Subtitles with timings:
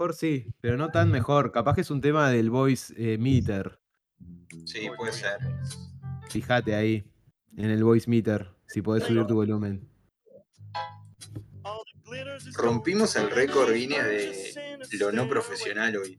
[0.00, 1.52] mejor sí, pero no tan mejor.
[1.52, 3.78] Capaz que es un tema del voice eh, meter.
[4.64, 5.38] Sí, puede ser.
[6.30, 7.04] Fíjate ahí,
[7.56, 9.86] en el voice meter, si podés subir tu volumen.
[12.54, 16.18] Rompimos el récord Guinness de lo no profesional hoy.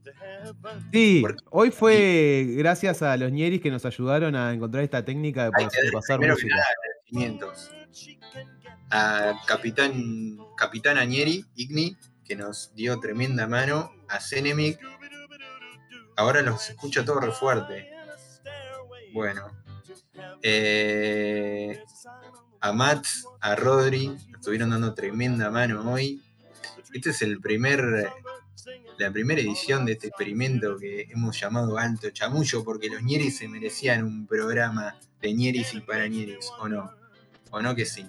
[0.92, 5.46] Sí, Porque- hoy fue gracias a los ñeris que nos ayudaron a encontrar esta técnica
[5.46, 6.56] de, Hay que pasar primero que música.
[6.56, 6.68] nada
[7.10, 7.70] agradecimientos
[8.90, 14.78] a Capitán, Capitán Añeri, Igni, que nos dio tremenda mano, a Cenemic.
[16.16, 17.90] Ahora los escucho todo re fuerte.
[19.12, 19.50] Bueno.
[20.42, 21.82] Eh,
[22.60, 23.06] a Matt,
[23.40, 26.22] a Rodri, estuvieron dando tremenda mano hoy.
[26.92, 28.12] Este es el primer,
[28.98, 33.48] la primera edición de este experimento que hemos llamado Alto Chamullo, porque los ñeris se
[33.48, 36.92] merecían un programa de ñeris y para ñeris, ¿o no?
[37.50, 38.06] ¿O no que sí?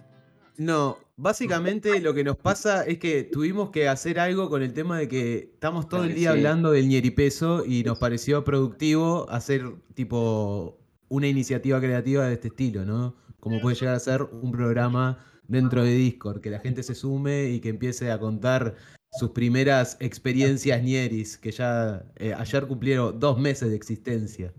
[0.57, 4.97] No, básicamente lo que nos pasa es que tuvimos que hacer algo con el tema
[4.99, 6.37] de que estamos todo el día Sí.
[6.37, 10.79] hablando del ñeripeso y nos pareció productivo hacer tipo
[11.09, 13.15] una iniciativa creativa de este estilo, ¿no?
[13.39, 17.49] Como puede llegar a ser un programa dentro de Discord, que la gente se sume
[17.49, 18.75] y que empiece a contar
[19.11, 24.53] sus primeras experiencias ñeris, que ya eh, ayer cumplieron dos meses de existencia.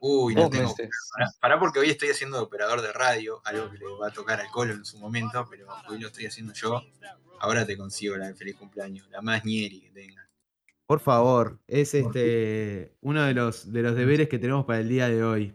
[0.00, 0.74] Uy, no tengo.
[1.16, 4.12] Pará, pará porque hoy estoy haciendo de operador de radio, algo que le va a
[4.12, 6.82] tocar al colo en su momento, pero hoy lo estoy haciendo yo.
[7.40, 10.28] Ahora te consigo la de feliz cumpleaños, la más ñeri que tenga.
[10.86, 15.08] Por favor, es este uno de los, de los deberes que tenemos para el día
[15.08, 15.54] de hoy.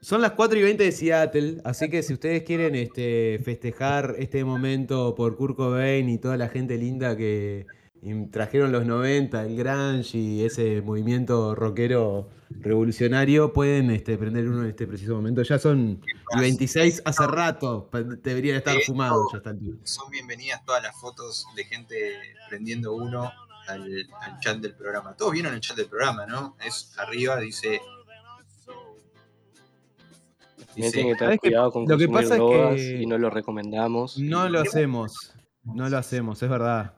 [0.00, 4.44] Son las 4 y 20 de Seattle, así que si ustedes quieren este, festejar este
[4.44, 7.66] momento por Kurt Cobain y toda la gente linda que
[8.02, 14.62] im- trajeron los 90, el grunge y ese movimiento rockero revolucionario, pueden este, prender uno
[14.62, 15.42] en este preciso momento.
[15.42, 16.00] Ya son
[16.36, 17.88] y 26 hace rato,
[18.22, 19.76] deberían estar Sí, fumados ya altura.
[19.84, 21.96] Son bienvenidas todas las fotos de gente
[22.48, 23.30] prendiendo uno
[23.68, 25.14] al, al chat del programa.
[25.16, 26.56] Todos vieron el chat del programa, ¿no?
[26.64, 27.80] Es arriba, dice.
[30.74, 34.18] Dice que tener cuidado con Lo que pasa es drogas que- y no lo recomendamos.
[34.18, 35.34] No lo hacemos,
[35.64, 36.94] no lo hacemos, es verdad.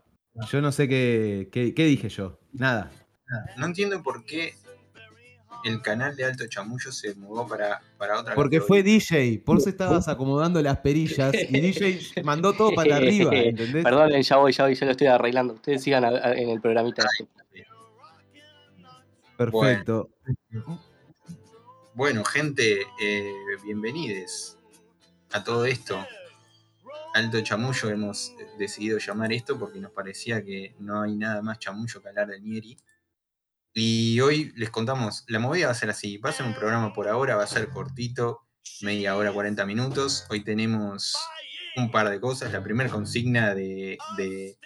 [0.51, 2.91] Yo no sé qué, qué, qué dije yo, nada.
[3.57, 4.55] no entiendo por qué
[5.65, 8.67] el canal de Alto Chamullo se mudó para, para otra Porque categoría.
[8.67, 13.85] fue DJ, por eso estabas acomodando las perillas y DJ mandó todo para arriba, ¿entendés?
[13.85, 15.55] Perdonen, ya voy, ya voy, ya lo estoy arreglando.
[15.55, 17.07] Ustedes sigan a- a- en el programita.
[19.37, 20.11] Perfecto.
[21.95, 23.33] Bueno, gente, eh,
[23.65, 24.59] bienvenidos
[25.33, 26.05] a todo esto.
[27.15, 31.59] Alto chamullo hemos eh, decidido llamar esto porque nos parecía que no hay nada más
[31.59, 32.77] chamullo que hablar de Nieri.
[33.73, 36.93] Y hoy les contamos, la movida va a ser así, va a ser un programa
[36.93, 38.47] por ahora, va a ser cortito,
[38.83, 40.27] media hora, 40 minutos.
[40.31, 41.17] Hoy tenemos
[41.77, 42.53] un par de cosas.
[42.53, 44.59] La primera consigna de, de-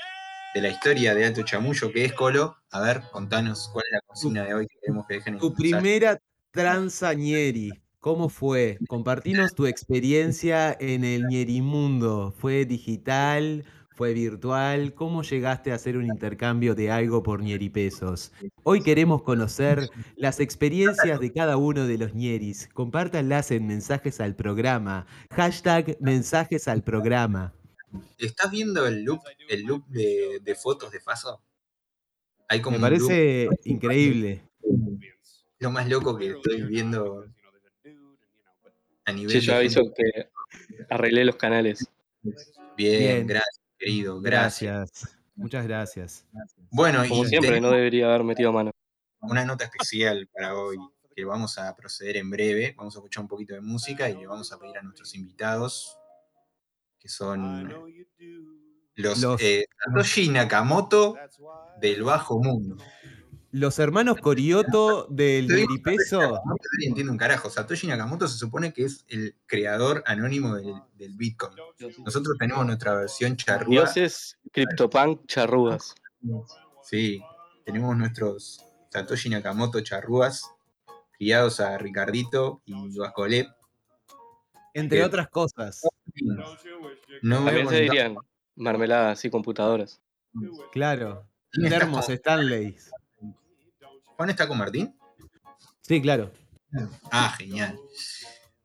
[0.54, 2.56] de la historia de Alto Chamullo, que es Colo.
[2.70, 5.54] A ver, contanos cuál es la consigna de hoy que queremos que dejen en Tu
[5.54, 6.18] primera
[6.50, 7.70] transañeri,
[8.08, 8.78] ¿cómo fue?
[8.88, 12.32] Compartinos tu experiencia en el ñerimundo.
[12.38, 13.66] ¿Fue digital?
[13.90, 14.94] ¿Fue virtual?
[14.94, 18.32] ¿Cómo llegaste a hacer un intercambio de algo por ñeripesos?
[18.62, 22.70] Hoy queremos conocer las experiencias de cada uno de los ñeris.
[22.72, 25.04] Compártanlas en mensajes al programa.
[25.30, 27.52] Hashtag mensajes al programa.
[28.16, 29.20] ¿Estás viendo el loop,
[29.50, 31.42] el loop de, de fotos de Faso?
[32.48, 34.44] Hay como Me parece increíble.
[35.58, 37.26] lo más loco que estoy viendo
[39.08, 40.02] a nivel Che, yo aviso gente.
[40.12, 41.86] que arreglé los canales.
[42.22, 42.36] Bien,
[42.76, 43.26] Bien.
[43.26, 44.72] gracias, querido, gracias.
[44.90, 45.18] Gracias.
[45.34, 46.26] Muchas gracias.
[46.70, 48.70] Bueno, Como y siempre, no debería haber metido mano.
[49.20, 50.76] una nota especial para hoy
[51.14, 52.74] que vamos a proceder en breve.
[52.76, 55.96] Vamos a escuchar un poquito de música y le vamos a pedir a nuestros invitados,
[56.98, 57.68] que son
[58.94, 61.16] los, Los- eh, Satoshi Nakamoto
[61.80, 62.76] del Bajo Mundo.
[63.50, 66.20] Los hermanos Corioto del ñeripeso.
[66.20, 67.48] No nadie entiende un carajo.
[67.48, 71.54] Satoshi Nakamoto se supone que es el creador anónimo del, del Bitcoin.
[72.04, 73.70] Nosotros tenemos nuestra versión charrúa.
[73.70, 75.94] Dioses, CryptoPunk, charrugas.
[76.82, 77.22] Sí,
[77.64, 80.50] tenemos nuestros Satoshi Nakamoto charrúas,
[81.12, 83.48] criados a Ricardito y Bascolet.
[84.74, 85.82] Entre otras cosas.
[87.22, 88.16] No También se dirían
[88.56, 90.02] mermeladas y computadoras.
[90.72, 91.26] Claro.
[91.50, 92.76] ¿Quién está Termos Stanley.
[94.18, 94.92] ¿Juan está con Martín?
[95.80, 96.32] Sí, claro.
[97.12, 97.78] Ah, genial.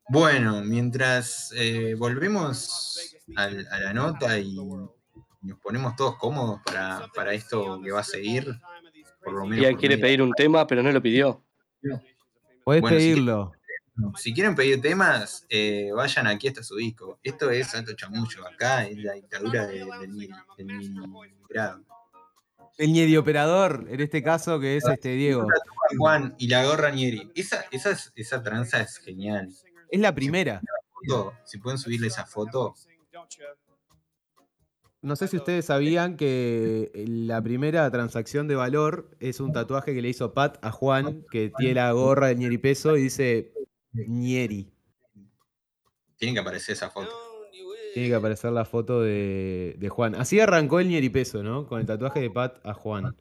[0.09, 7.33] Bueno, mientras eh, volvemos al- a la nota y nos ponemos todos cómodos para, para
[7.35, 8.47] esto que va a seguir,
[9.23, 9.63] por lo menos.
[9.63, 11.45] Ian por quiere pedir un tema, pero no lo pidió.
[12.63, 13.51] Podés Bueno, si pedirlo.
[14.17, 17.19] Si quieren pedir temas, eh, vayan aquí hasta su disco.
[17.21, 18.47] Esto es Alto Chamullo.
[18.47, 21.85] Acá es la dictadura de- del, mil- del miligrado.
[22.77, 25.47] El Nieri operador, en este caso, que es este Diego.
[25.97, 27.31] Juan y la gorra Nieri.
[27.35, 29.49] Esa, esa, es- esa tranza es genial.
[29.89, 30.61] Es la primera.
[31.07, 32.73] Foto, Si pueden subirle esa foto.
[35.01, 40.01] No sé si ustedes sabían que la primera transacción de valor es un tatuaje que
[40.01, 43.51] le hizo Pat a Juan, que tiene la gorra de Nieri Peso y dice
[43.91, 44.71] Nieri.
[46.15, 47.11] Tiene que aparecer esa foto.
[47.93, 50.15] Tiene que aparecer la foto de, de Juan.
[50.15, 51.67] Así arrancó el Nieri Peso, ¿no?
[51.67, 53.15] Con el tatuaje de Pat a Juan.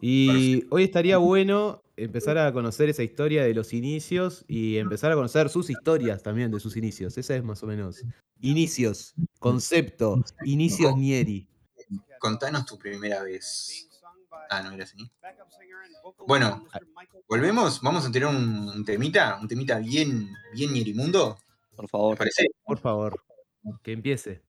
[0.00, 5.14] Y hoy estaría bueno empezar a conocer esa historia de los inicios y empezar a
[5.14, 7.16] conocer sus historias también de sus inicios.
[7.16, 8.02] Esa es más o menos.
[8.40, 11.48] Inicios, concepto, inicios Nieri.
[12.18, 13.88] Contanos tu primera vez.
[14.50, 14.96] Ah, no era así.
[16.26, 16.66] Bueno,
[17.28, 17.80] ¿volvemos?
[17.82, 19.38] ¿Vamos a tener un, un temita?
[19.40, 21.38] ¿Un temita bien, bien nierimundo?
[21.76, 22.18] Por ¿Te favor.
[22.18, 22.46] parece?
[22.64, 23.20] Por favor,
[23.82, 24.42] que empiece.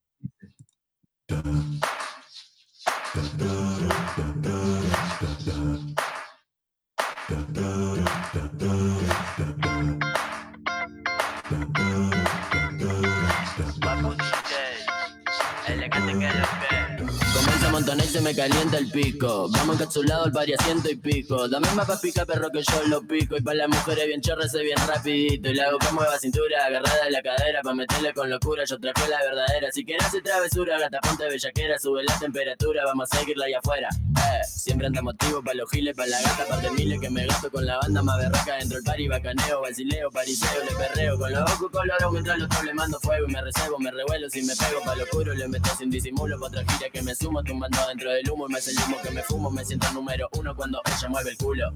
[17.89, 19.49] Comienza a montonar y se me calienta el pico.
[19.49, 21.47] Vamos encapsulado al pari a ciento y pico.
[21.47, 23.35] Dame más pa' picar, perro, que yo lo pico.
[23.35, 25.49] Y pa' las mujeres bien chorras, bien rapidito.
[25.49, 27.61] Y hago que mueva cintura, agarrada de la cadera.
[27.63, 29.71] Pa' meterle con locura, yo traje la verdadera.
[29.71, 31.79] Si quieres hacer travesura, gata ponte bellaquera.
[31.79, 33.89] Sube la temperatura, vamos a seguirla allá afuera.
[33.91, 37.25] Eh, siempre anda motivo pa' los giles, pa' la gata, pa' de miles que me
[37.25, 38.57] gasto con la banda más berraca.
[38.57, 41.17] Dentro del pari, bacaneo, vacileo, pariseo, le perreo.
[41.17, 43.25] Con los ojos colorados mientras los le mando fuego.
[43.27, 46.39] Y me recebo, me revuelo, si me pego pa' lo oscuro, le meto sin disimulo.
[46.39, 48.47] Pa' otra gira que me sumo, tumbando dentro del humo.
[48.47, 51.71] Y me humo que me fumo, me siento número uno cuando ella mueve el culo.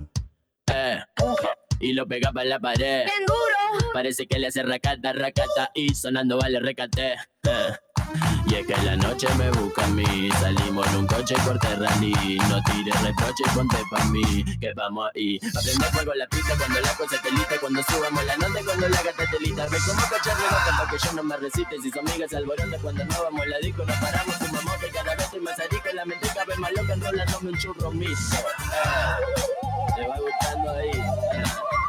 [0.71, 0.99] Eh,
[1.79, 3.05] y lo pega pa' la pared.
[3.93, 7.13] Parece que le hace racata, racata y sonando vale recate.
[7.43, 7.73] Eh.
[8.47, 12.37] Y es que la noche me busca a mí, salimos en un coche corte rally,
[12.49, 15.39] no tires reproche, ponte pa' mí, que vamos ahí.
[15.55, 19.01] Aprende fuego la pista cuando la cosa te lista, cuando subamos la nota, cuando la
[19.01, 19.67] gata te lista.
[19.67, 23.05] Ve como cachar rebota pa' que yo no me resiste, si son amigas alborota cuando
[23.05, 26.27] no vamos la disco, nos paramos, fumamos que cada vez estoy más arico, la mente
[26.33, 28.35] cabe más loca, enrolándome un churro miso.
[28.37, 29.95] Eh.
[29.95, 31.82] Te va gustando ahí.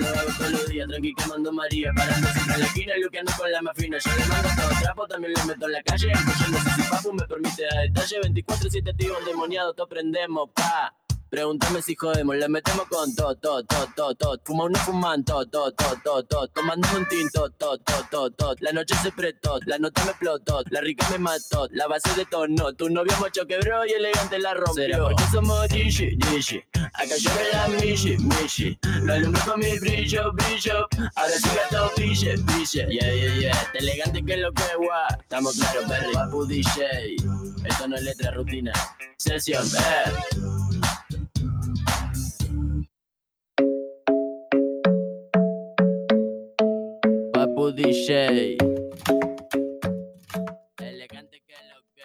[0.00, 3.52] Lo hago todos los días, tranqui quemando María Parando siempre en la esquina luqueando con
[3.52, 6.58] la más fina Yo le mando todo trapo, también le meto en la calle Escuchando
[6.58, 10.94] si papu me permite dar detalle 24-7 tío endemoniado, todo prendemos, pa
[11.30, 15.44] Pregúntame si jodemos, le metemos con todo, todo, todo, todo, todo Fuma uno fuman, todo,
[15.46, 19.58] todo, todo, todo, todo Tomando un tinto, todo, todo, todo, todo La noche se prestó,
[19.66, 20.62] la nota me explotó.
[20.70, 22.72] La rica me mató, la base de tono.
[22.72, 24.74] Tu novio mocho quebró y elegante la rompió.
[24.74, 26.64] Será porque somos Digi, Digi
[26.94, 30.88] Acá yo la Mishi, Mishi Lo alumbro con mi brillo, brillo.
[31.14, 33.62] Ahora sí gato brille, brille Yeah, yeah, yeah.
[33.62, 37.16] Este elegante que lo que guá Estamos claros, Perry Papu DJ
[37.64, 38.72] Esto no es letra rutina.
[39.18, 40.57] Sesión, eh
[47.72, 48.56] DJ
[50.78, 52.02] Elegante que lo que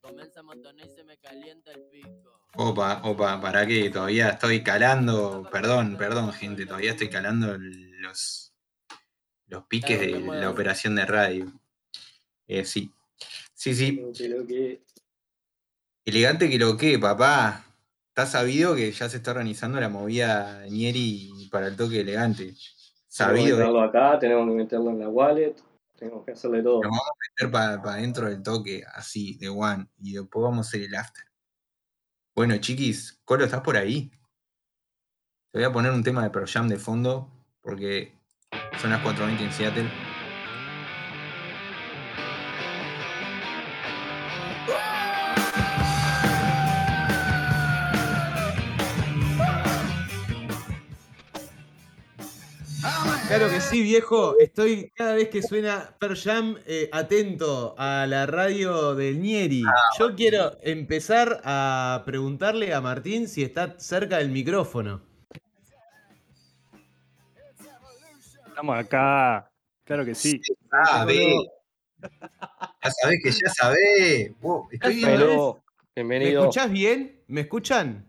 [0.00, 4.64] Comienza a montonar y se me calienta el pico Opa, opa, para que todavía estoy
[4.64, 5.48] calando.
[5.52, 8.52] Perdón, perdón, gente, todavía estoy calando los,
[9.46, 11.52] los piques de la operación de radio.
[12.48, 12.90] Eh, sí.
[13.54, 14.02] Sí, sí.
[16.04, 17.64] Elegante que lo que, papá.
[18.08, 22.56] Está sabido que ya se está organizando la movida Nieri para el toque elegante.
[23.18, 23.58] Tenemos que Sabido.
[23.58, 25.56] meterlo acá, tenemos que meterlo en la wallet,
[25.96, 26.82] tenemos que hacerle todo.
[26.82, 29.86] Lo vamos a meter para dentro del toque, así, de one.
[29.98, 31.24] Y después vamos a hacer el after.
[32.36, 34.10] Bueno, chiquis, Colo, ¿estás por ahí?
[35.50, 37.28] Te voy a poner un tema de Pearl Jam de fondo,
[37.60, 38.14] porque
[38.80, 40.07] son las 4.20 en Seattle.
[53.28, 54.38] Claro que sí, viejo.
[54.38, 59.62] Estoy cada vez que suena Per Jam eh, atento a la radio del Nieri.
[59.98, 65.02] Yo quiero empezar a preguntarle a Martín si está cerca del micrófono.
[68.48, 69.50] Estamos acá.
[69.84, 70.40] Claro que sí.
[70.70, 71.34] Sabe.
[72.82, 74.32] Ya sabés que ya sabés.
[74.40, 75.62] Wow, estoy viendo- Pero,
[75.96, 76.40] ¿Me bienvenido.
[76.42, 77.22] escuchás bien?
[77.26, 78.08] ¿Me escuchan?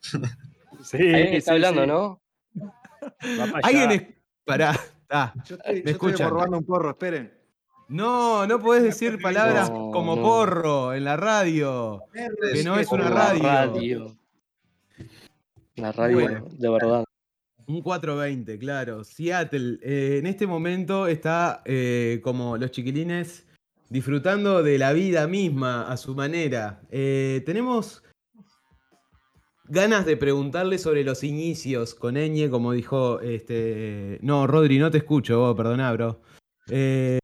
[0.00, 1.86] Sí, está sí, hablando, sí.
[1.88, 2.20] ¿no?
[3.62, 4.02] ¿Alguien es...
[4.44, 4.78] Pará.
[5.10, 6.30] Ah, Yo estoy, ¿Me yo estoy escuchan?
[6.30, 7.32] robando un porro, esperen.
[7.88, 10.22] No, no podés decir palabras No, como no.
[10.22, 12.02] porro en la radio.
[12.52, 13.42] Que no es una radio.
[13.42, 14.16] La radio.
[15.76, 16.46] La radio, Bueno.
[16.50, 17.04] de verdad.
[17.66, 19.04] Un 420, claro.
[19.04, 19.78] Seattle.
[19.82, 23.46] eh, en este momento está eh, como los chiquilines
[23.90, 26.80] disfrutando de la vida misma a su manera.
[26.90, 28.02] Eh, tenemos
[29.68, 34.18] ganas de preguntarle sobre los inicios con Eñe, como dijo este.
[34.22, 36.20] No, Rodri, no te escucho, vos, perdoná, bro.
[36.70, 37.18] Eh,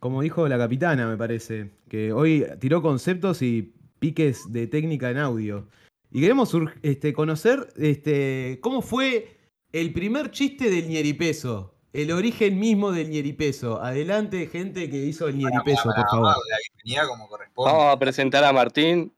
[0.00, 5.18] como dijo la capitana, me parece, que hoy tiró conceptos y piques de técnica en
[5.18, 5.68] audio.
[6.10, 6.52] Y queremos
[6.82, 9.38] este, conocer este, cómo fue
[9.72, 11.74] el primer chiste del ñeripeso.
[11.92, 13.80] El origen mismo del ñeripeso.
[13.82, 16.36] Adelante, gente que hizo el ñeripeso, por favor.
[16.48, 17.70] La bienvenida como corresponde.
[17.70, 19.14] Vamos a presentar a Martín.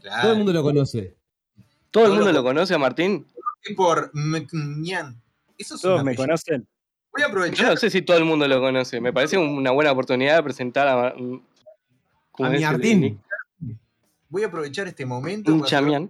[0.00, 0.22] Claro.
[0.22, 1.16] Todo el mundo lo conoce.
[1.94, 3.24] ¿Todo el mundo lo- conoce a Martín?
[3.76, 5.22] Por Mcñan.
[5.56, 6.66] Eso es Todos me conocen.
[7.12, 7.70] Voy a Yo aprovechar.
[7.70, 9.00] no sé si todo el mundo lo conoce.
[9.00, 11.14] Me parece una buena oportunidad de presentar a, Mar-
[12.32, 13.22] ¿cómo A Martín.
[14.28, 15.54] Voy a aprovechar este momento.
[15.54, 16.08] Un chamián.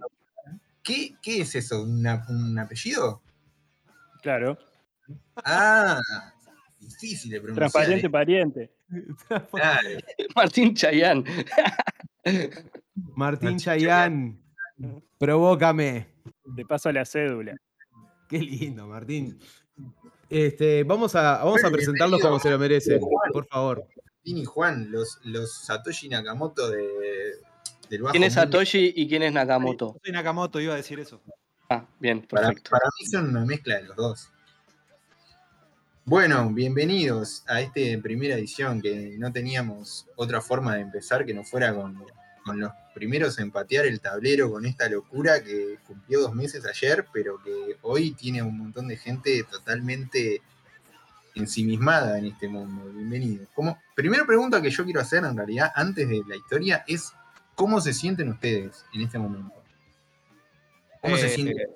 [0.81, 1.83] ¿Qué, ¿Qué es eso?
[1.83, 3.21] ¿Una- ¿Un apellido?
[4.23, 4.57] Claro.
[5.43, 5.99] Ah,
[6.79, 7.69] difícil de pronunciar.
[7.71, 8.09] Transparente eh.
[8.09, 8.71] pariente.
[9.51, 9.87] Claro.
[10.35, 11.23] Martín Chayán.
[12.23, 12.63] Martín
[13.15, 14.39] Martín Chayán,
[15.25, 16.07] provócame.
[16.45, 17.55] De paso a la cédula.
[18.29, 19.39] Qué lindo, Martín.
[20.29, 22.99] Este, vamos a, vamos a presentarlos como se lo merecen,
[23.33, 23.87] por favor.
[23.95, 27.39] Martín y Juan, los, los Satoshi Nakamoto de,
[27.89, 28.51] del bajo ¿Quién es mundo.
[28.51, 29.97] Satoshi y quién es Nakamoto?
[30.03, 31.21] Soy Nakamoto, iba a decir eso.
[31.69, 32.69] Ah, bien, Para, perfecto.
[32.71, 34.29] para mí son una mezcla de los dos.
[36.05, 41.43] Bueno, bienvenidos a esta primera edición que no teníamos otra forma de empezar que no
[41.43, 42.03] fuera con,
[42.45, 47.05] con los primeros en patear el tablero con esta locura que cumplió dos meses ayer,
[47.13, 50.41] pero que hoy tiene un montón de gente totalmente
[51.35, 52.89] ensimismada en este mundo.
[52.93, 53.49] Bienvenidos.
[53.53, 57.11] Como, primera pregunta que yo quiero hacer en realidad antes de la historia es
[57.53, 59.53] ¿cómo se sienten ustedes en este momento?
[61.01, 61.67] ¿Cómo se Eh, sienten?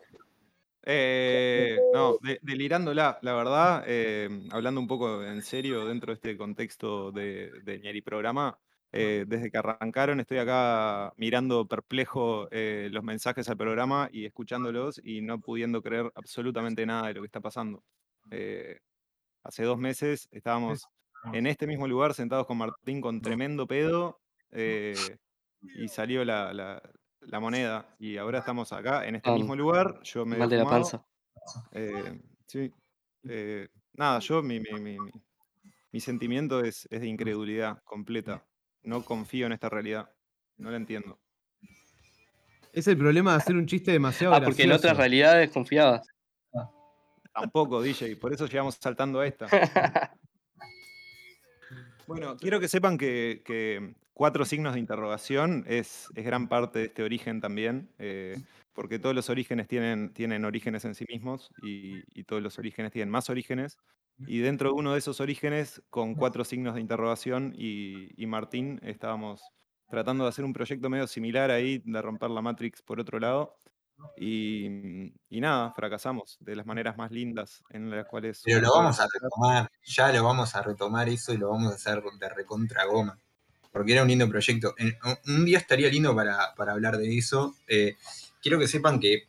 [0.84, 6.38] Eh, no, de- delirándola, la verdad, eh, hablando un poco en serio dentro de este
[6.38, 8.58] contexto de, de Ñeri Programa,
[8.92, 15.00] eh, desde que arrancaron estoy acá mirando perplejo eh, los mensajes al programa y escuchándolos
[15.04, 17.84] y no pudiendo creer absolutamente nada de lo que está pasando.
[18.32, 18.80] Eh,
[19.44, 20.90] hace dos meses estábamos
[21.32, 24.22] en este mismo lugar sentados con Martín con tremendo pedo
[25.62, 26.82] y salió la, la-
[27.22, 30.58] la moneda y ahora estamos acá en este Ah, mismo lugar, yo me Mal de
[30.58, 31.06] la panza.
[32.48, 32.74] sí.
[33.94, 35.12] nada, yo mi, mi- mi- mi-
[35.94, 38.49] mi sentimiento es, es de incredulidad completa.
[38.84, 40.12] No confío en esta realidad.
[40.58, 41.20] No la entiendo.
[42.72, 46.08] Es el problema de hacer un chiste demasiado Ah, porque en otras realidades confiabas.
[47.34, 48.18] Tampoco, DJ.
[48.18, 49.48] Por eso llegamos saltando a esta.
[52.08, 56.86] Bueno, quiero que sepan que, que cuatro signos de interrogación es, es gran parte de
[56.86, 58.36] este origen también, eh,
[58.74, 62.92] porque todos los orígenes tienen, tienen orígenes en sí mismos y, y todos los orígenes
[62.92, 63.78] tienen más orígenes.
[64.28, 68.80] Y dentro de uno de esos orígenes, con cuatro signos de interrogación y, y Martín,
[68.84, 69.42] estábamos
[69.90, 73.56] tratando de hacer un proyecto medio similar ahí, de romper la Matrix por otro lado.
[74.18, 78.42] Y, y nada, fracasamos de las maneras más lindas en las cuales...
[78.46, 81.76] Pero lo vamos a retomar, ya lo vamos a retomar eso y lo vamos a
[81.76, 83.20] hacer de recontra goma.
[83.72, 84.74] Porque era un lindo proyecto.
[84.78, 84.98] En-
[85.28, 87.56] un día estaría lindo para, para hablar de eso.
[87.68, 87.98] Eh,
[88.42, 89.24] quiero que sepan que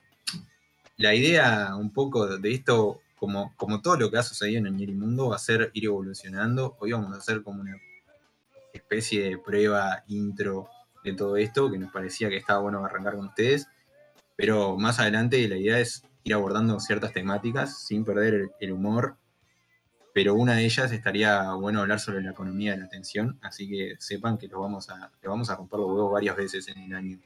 [0.96, 4.76] la idea un poco de esto, como, como todo lo que ha sucedido en el
[4.76, 6.78] Nierimundo, va a ser ir evolucionando.
[6.80, 7.76] Hoy vamos a hacer como una
[8.72, 10.70] especie de prueba intro
[11.04, 13.68] de todo esto, que nos parecía que estaba bueno arrancar con ustedes.
[14.36, 19.18] Pero más adelante la idea es ir abordando ciertas temáticas sin perder el, el humor.
[20.14, 23.96] Pero una de ellas estaría bueno hablar sobre la economía de la atención, así que
[23.98, 26.94] sepan que lo vamos a, le vamos a romper los huevos varias veces en el
[26.94, 27.18] año.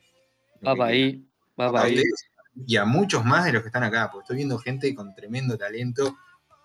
[0.66, 1.24] Va para ahí,
[1.58, 1.94] va para ahí.
[1.94, 2.33] ustedes
[2.66, 5.56] y a muchos más de los que están acá, porque estoy viendo gente con tremendo
[5.58, 6.16] talento.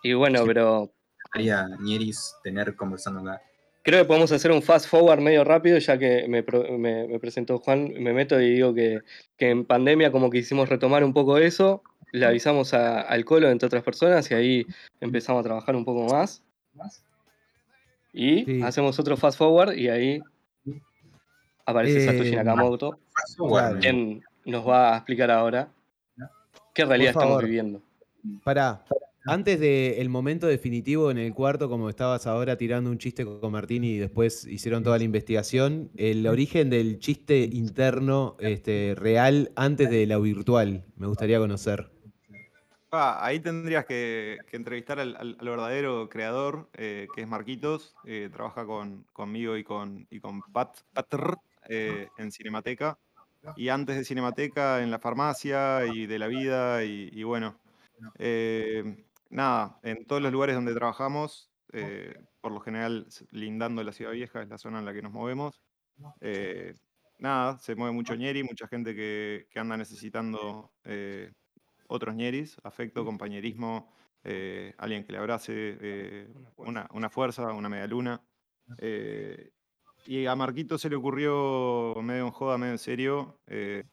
[0.04, 0.92] Y bueno, pero
[1.32, 3.42] Haría Nieris tener conversando acá.
[3.84, 7.20] creo que podemos hacer un fast forward medio rápido, ya que me, pro- me- me
[7.20, 9.00] presentó Juan, me meto y digo que,
[9.38, 11.82] que en pandemia como que quisimos retomar un poco eso,
[12.12, 14.66] le avisamos a- al Colo, entre otras personas, y ahí
[15.00, 16.44] empezamos a trabajar un poco más.
[18.14, 18.62] Y Sí.
[18.64, 20.20] hacemos otro fast forward y ahí
[21.66, 23.00] aparece Satoshi Eh, Nakamoto,
[23.38, 23.80] Claro.
[23.80, 25.70] quien nos va a explicar ahora
[26.84, 27.46] qué realidad Por estamos favor.
[27.46, 27.82] viviendo.
[28.44, 28.86] Pará,
[29.26, 33.84] antes del momento definitivo en el cuarto, como estabas ahora tirando un chiste con Martín
[33.84, 40.06] y después hicieron toda la investigación, el origen del chiste interno este, real antes de
[40.08, 41.92] lo virtual, me gustaría conocer.
[42.92, 47.94] Ah, ahí tendrías que, que entrevistar al, al- al verdadero creador, eh, que es Marquitos.
[48.06, 51.38] eh, trabaja con, conmigo y con, y con Pat, Patr
[51.70, 52.98] eh, en Cinemateca.
[53.56, 56.84] Y antes de Cinemateca, en la farmacia y de la vida.
[56.84, 57.60] Y, y bueno,
[58.20, 64.12] eh, nada, en todos los lugares donde trabajamos, eh, por lo general lindando la ciudad
[64.14, 65.62] vieja, es la zona en la que nos movemos.
[66.22, 66.76] Eh,
[67.20, 70.74] nada, se mueve mucho ñeri, mucha gente que, que anda necesitando
[71.88, 73.94] otros ñeris, afecto, compañerismo,
[74.78, 76.28] alguien que le abrace,
[76.58, 78.24] una, una fuerza, una media luna.
[78.78, 79.52] Eh,
[80.06, 83.84] y a Marquito se le ocurrió, medio en joda, medio en serio, eh,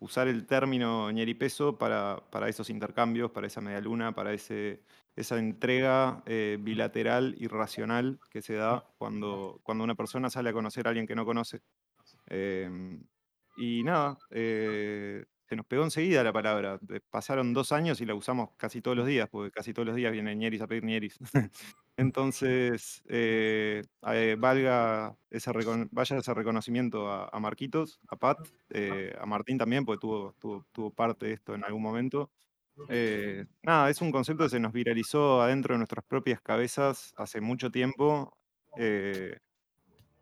[0.00, 4.82] usar el término ñeripeso para, para esos intercambios, para esa media luna, para ese,
[5.16, 10.52] esa entrega eh, bilateral y racional que se da cuando, cuando una persona sale a
[10.52, 11.60] conocer a alguien que no conoce.
[12.26, 13.04] Em,
[13.56, 16.78] y nada, eh, se nos pegó enseguida la palabra.
[17.10, 20.12] Pasaron dos años y la usamos casi todos los días, porque casi todos los días
[20.12, 21.18] vienen ñeris a pedir ñeris.
[21.98, 25.50] Entonces, eh, eh, valga ese
[25.90, 28.38] vaya ese reconocimiento a, a Marquitos, a Pat,
[28.70, 32.30] eh, a Martín también, porque tuvo, tuvo, tuvo parte de esto en algún momento.
[33.62, 37.70] Nada, es un concepto que se nos viralizó adentro de nuestras propias cabezas hace mucho
[37.70, 38.36] tiempo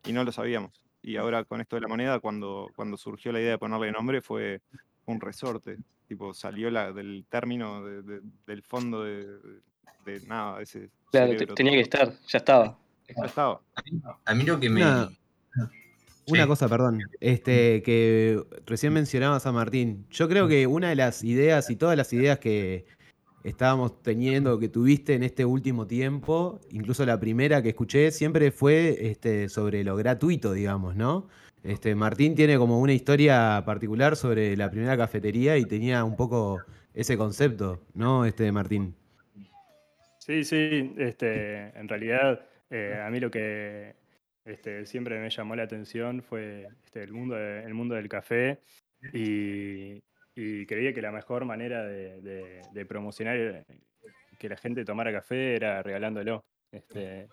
[0.03, 0.81] y no lo sabíamos.
[1.01, 4.21] Y ahora con esto de la moneda, cuando, cuando surgió la idea de ponerle nombre,
[4.21, 4.61] fue
[5.05, 5.77] un resorte.
[6.07, 9.25] Tipo, salió la, del término, de- de- del fondo de,
[10.07, 11.55] de- de nada, ese Claro, te- cerebro.
[11.55, 12.77] tenía que estar, ya estaba.
[13.15, 13.61] Ya estaba.
[14.25, 14.81] A mí lo que me.
[14.81, 15.09] Una-
[16.29, 16.47] Una Sí.
[16.49, 20.05] cosa, perdón, este, que recién mencionabas a Martín.
[20.11, 22.85] Yo creo que una de las ideas y todas las ideas que
[23.45, 29.07] estábamos teniendo, que tuviste en este último tiempo, incluso la primera que escuché, siempre fue
[29.09, 31.29] este, sobre lo gratuito, digamos, ¿no?
[31.63, 36.59] Este, Martín tiene como una historia particular sobre la primera cafetería y tenía un poco
[36.93, 38.25] ese concepto, ¿no?
[38.25, 38.95] Este, Martín.
[40.27, 43.95] Sí, sí, este, en realidad eh, a mí lo que
[44.43, 48.59] este, siempre me llamó la atención fue este, el, mundo el mundo del café
[49.13, 50.03] y,
[50.35, 52.21] y creía que la mejor manera de,
[52.73, 53.65] de- promocionar
[54.37, 56.43] que la gente tomara café era regalándolo.
[56.71, 57.27] Este,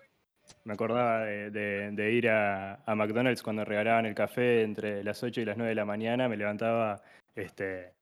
[0.63, 5.45] me acordaba de, ir a, a McDonald's cuando regalaban el café entre las 8 y
[5.45, 7.01] las 9 de la mañana, me levantaba
[7.35, 7.93] este,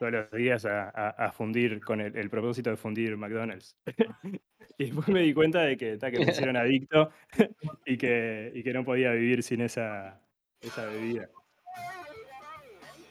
[0.00, 3.76] todos los días a, a- a fundir con el, el propósito de fundir McDonald's.
[4.78, 7.10] y después me di cuenta de que, ta, que me hicieron adicto
[7.84, 10.18] y que, y que no podía vivir sin esa,
[10.62, 11.28] esa bebida.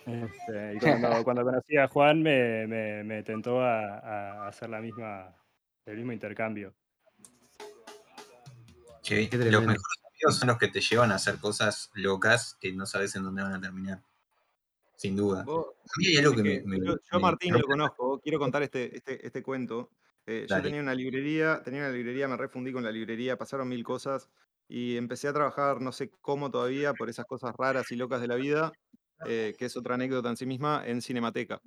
[0.07, 4.81] Este, y cuando, cuando conocí a Juan me, me- me tentó a, a hacer la
[4.81, 5.31] misma,
[5.85, 6.73] el mismo intercambio.
[9.03, 12.87] Che, los mejores amigos son los que te llevan a hacer cosas locas que no
[12.87, 14.01] sabes en dónde van a terminar.
[14.99, 15.43] Sin duda.
[15.45, 16.77] Vos- A mí hay algo es que que me.
[16.79, 19.91] me- yo, me Martín lo conozco, quiero contar este, este, este cuento.
[20.25, 23.81] Eh, yo tenía una librería, tenía una librería, me refundí con la librería, pasaron mil
[23.85, 24.29] cosas
[24.67, 28.27] y empecé a trabajar, no sé cómo todavía, por esas cosas raras y locas de
[28.27, 28.73] la vida,
[29.25, 31.61] eh, que es otra anécdota en sí misma, en Cinemateca.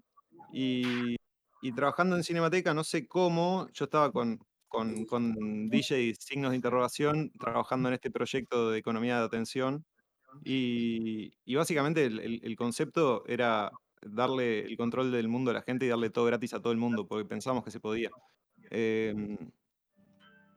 [0.53, 1.17] Y,
[1.63, 6.57] y trabajando en Cinemateca, no sé cómo, yo estaba con, con, con DJ signos de
[6.57, 9.85] interrogación, trabajando en este proyecto de economía de atención.
[10.45, 13.71] Y, básicamente el, concepto era
[14.03, 16.79] darle el control del mundo a la gente y darle todo gratis a todo el
[16.79, 18.11] mundo, porque pensamos que se podía.
[18.71, 19.37] Em,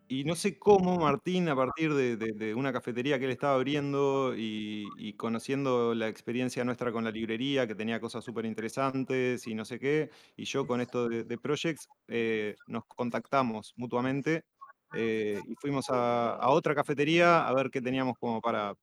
[0.08, 5.14] y no sé cómo Martín, a partir de, una cafetería que él estaba abriendo y,
[5.18, 9.80] conociendo la experiencia nuestra con la librería, que tenía cosas súper interesantes y no sé
[9.80, 14.46] qué, y yo con esto de, de Projects, eh, nos contactamos mutuamente
[14.94, 18.76] eh, y fuimos a, otra cafetería a ver qué teníamos como para,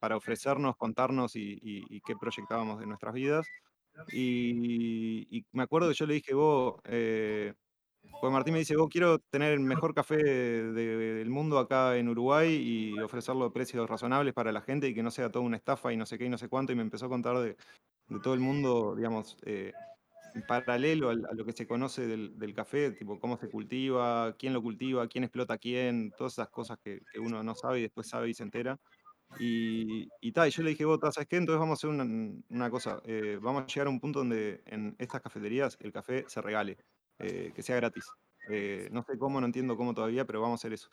[0.00, 3.46] para ofrecernos, contarnos y, y- y qué proyectábamos de nuestras vidas.
[4.12, 7.54] Y, y me acuerdo que yo le dije, vos, eh,
[8.20, 10.72] pues Martín me dice, vos quiero tener el mejor café de-
[11.16, 15.02] del mundo acá en Uruguay y ofrecerlo a precios razonables para la gente y que
[15.02, 16.72] no sea toda una estafa y no sé qué y no sé cuánto.
[16.72, 17.56] Y me empezó a contar de,
[18.08, 19.72] de todo el mundo, digamos, eh,
[20.34, 24.34] en paralelo al- a, lo que se conoce del, del café, tipo cómo se cultiva,
[24.38, 27.82] quién lo cultiva, quién explota quién, todas esas cosas que, que uno no sabe y
[27.82, 28.78] después sabe y se entera.
[29.36, 31.36] Y, y, y yo le dije, vos, ¿sabes qué?
[31.36, 32.04] Entonces vamos a hacer una,
[32.48, 36.24] una cosa, eh, vamos a llegar a un punto donde en estas cafeterías el café
[36.28, 36.78] se regale,
[37.18, 38.04] eh, que sea gratis.
[38.48, 40.88] Eh, no sé cómo, no entiendo cómo todavía, pero vamos a hacer eso.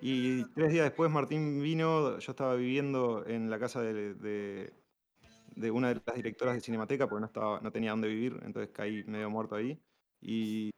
[0.00, 4.74] Y tres días después Martín vino, yo estaba viviendo en la casa de, de-
[5.56, 8.70] de una de las directoras de Cinemateca, porque no, estaba, no tenía dónde vivir, entonces
[8.72, 9.80] caí medio muerto ahí.
[10.20, 10.70] Y,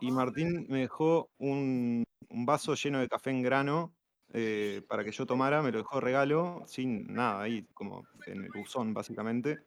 [0.00, 3.94] y Martín me dejó un, un vaso lleno de café en grano
[4.32, 8.44] eh, para que yo tomara, me lo dejó de regalo, sin nada, ahí como en
[8.44, 9.58] el buzón básicamente.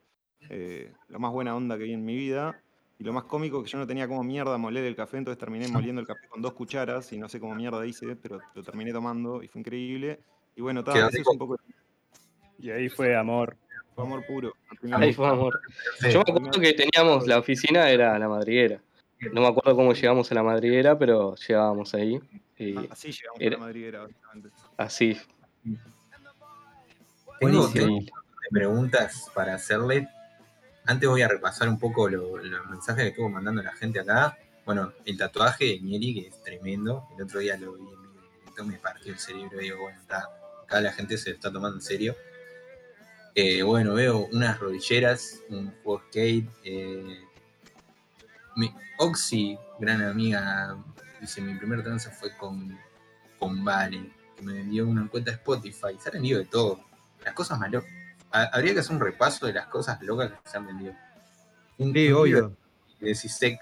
[0.49, 2.61] Eh, lo más buena onda que vi en mi vida.
[2.97, 5.67] Y lo más cómico que yo no tenía como mierda moler el café, entonces terminé
[5.67, 8.93] moliendo el café con dos cucharas y no sé cómo mierda hice, pero lo terminé
[8.93, 10.19] tomando y fue increíble.
[10.55, 11.57] Y bueno, eso es un poco
[12.57, 13.57] Y ahí fue amor.
[13.93, 14.53] fue amor puro.
[14.93, 15.59] Ahí fue amor.
[15.99, 16.09] Sí.
[16.09, 18.81] Yo me acuerdo que teníamos la oficina, era la madriguera.
[19.33, 22.21] No me acuerdo cómo llegamos a la madriguera, pero llegábamos ahí.
[22.57, 24.49] Y Así llegamos era- a la madriguera, básicamente.
[24.77, 25.17] así.
[27.39, 27.99] Tengo, tengo
[28.51, 30.07] preguntas para hacerle.
[30.85, 34.37] Antes voy a repasar un poco lo- los mensajes que estuvo mandando la gente acá.
[34.65, 37.07] Bueno, el tatuaje de Nieri, que es tremendo.
[37.17, 39.57] El otro día lo vi en vivo directo, me partió el cerebro.
[39.59, 40.29] Digo, bueno, está,
[40.63, 42.15] acá la gente se lo está tomando en serio.
[43.35, 46.47] Eh, bueno, veo unas rodilleras, un juego skate.
[46.63, 47.19] Eh,
[48.55, 50.77] mi, Oxy, gran amiga,
[51.25, 52.77] dice: Mi primer trance fue con,
[53.39, 55.97] con Vale, que me vendió una cuenta de Spotify.
[55.99, 56.79] Se ha vendido de todo.
[57.23, 57.89] Las cosas más locas.
[58.31, 60.93] Ha- Habría que hacer un repaso de las cosas locas que se han vendido.
[61.77, 62.55] Un, Sí, obvio.
[62.99, 63.59] de Sisek.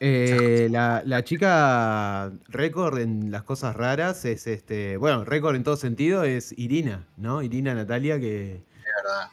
[0.00, 4.96] Eh, la, la chica récord en las cosas raras es este.
[4.96, 7.42] Bueno, récord en todo sentido es Irina, ¿no?
[7.42, 8.64] Irina Natalia que de
[9.02, 9.28] verdad.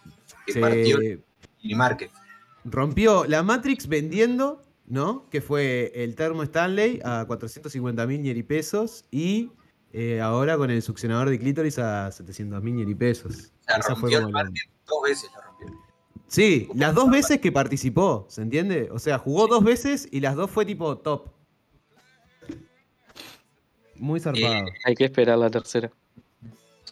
[0.45, 1.23] Que se partió el
[1.75, 2.11] market.
[2.63, 5.29] rompió la Matrix vendiendo, ¿no?
[5.29, 9.51] Que fue el termo Stanley a 450 mil ñeri pesos y
[9.93, 13.51] eh, ahora con el succionador de clítoris a 700 mil ñeri pesos.
[13.61, 14.43] O sea, Esa fue rompió como la-
[14.85, 15.67] dos veces la rompió.
[16.27, 18.89] Sí, las dos veces que participó, ¿se entiende?
[18.91, 21.29] O sea, jugó dos veces y las dos fue tipo top.
[23.95, 24.65] Muy zarpado.
[24.85, 25.91] Hay que esperar la tercera.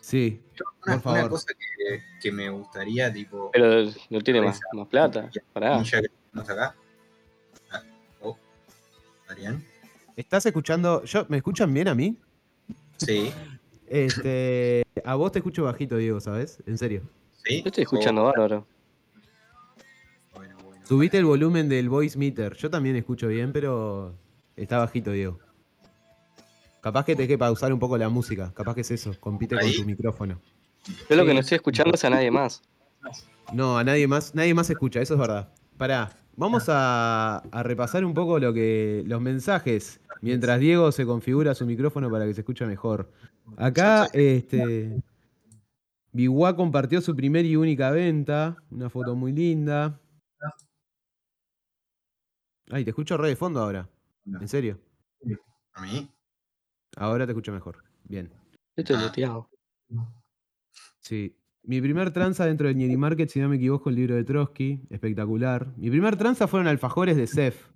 [0.01, 0.41] Sí,
[0.85, 1.29] Una, Por una favor.
[1.31, 3.49] cosa que, que me gustaría, tipo.
[3.51, 5.29] Pero no tiene más, más plata.
[5.53, 5.81] Pará.
[5.83, 6.75] ya que estamos acá.
[10.15, 11.03] ¿Estás escuchando?
[11.05, 12.17] Yo, ¿Me escuchan bien a mí?
[12.97, 13.31] Sí,
[13.87, 16.61] Este, a vos te escucho bajito, Diego, ¿sabes?
[16.67, 17.01] En serio.
[17.43, 17.61] sí.
[17.63, 18.67] Yo estoy escuchando Oh, bárbaro.
[20.35, 20.85] bueno, bueno.
[20.85, 22.55] Subiste el volumen del voice meter.
[22.55, 24.13] Yo también escucho bien, pero
[24.55, 25.39] está bajito, Diego.
[26.81, 28.53] Capaz que te que pausar un poco la música.
[28.53, 29.11] Capaz que es eso.
[29.19, 30.39] Compite con tu micrófono.
[31.09, 32.61] Yo lo que no estoy escuchando es a nadie más.
[33.51, 35.51] No, a nadie más, nadie más escucha, eso es verdad.
[35.77, 41.53] Pará, vamos a, a repasar un poco lo que, los mensajes mientras Diego se configura
[41.55, 43.11] su micrófono para que se escuche mejor.
[43.57, 45.01] Acá, este.
[46.11, 48.57] Biguá compartió su primera y única venta.
[48.71, 49.99] Una foto muy linda.
[52.71, 53.89] Ay, te escucho re de fondo ahora.
[54.25, 54.79] ¿En serio?
[55.73, 56.09] A mí.
[56.97, 57.83] Ahora te escucho mejor.
[58.03, 58.31] Bien.
[58.75, 59.03] Esto es Ah.
[59.03, 59.49] loteado.
[60.99, 61.35] Sí.
[61.69, 64.87] Mi primer tranza dentro del Ñeri Market, si no me equivoco, el libro de Trotsky.
[64.89, 65.67] Espectacular.
[65.77, 67.69] Mi primer tranza fueron alfajores de Cef.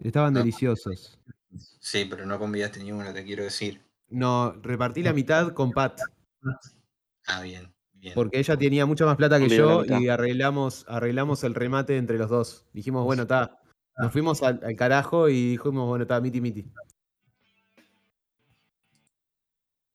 [0.00, 0.40] Estaban No.
[0.40, 1.18] deliciosos.
[1.80, 3.82] Sí, pero no convidaste ni uno, te quiero decir.
[4.08, 6.00] No, repartí la mitad con Pat,
[7.26, 8.14] Ah, bien, bien.
[8.14, 12.30] porque ella tenía mucha más plata que yo y arreglamos, arreglamos el remate entre los
[12.30, 12.64] dos.
[12.72, 13.60] Dijimos, bueno, está.
[13.98, 16.64] Nos fuimos al, al carajo y dijimos, bueno, está, miti miti.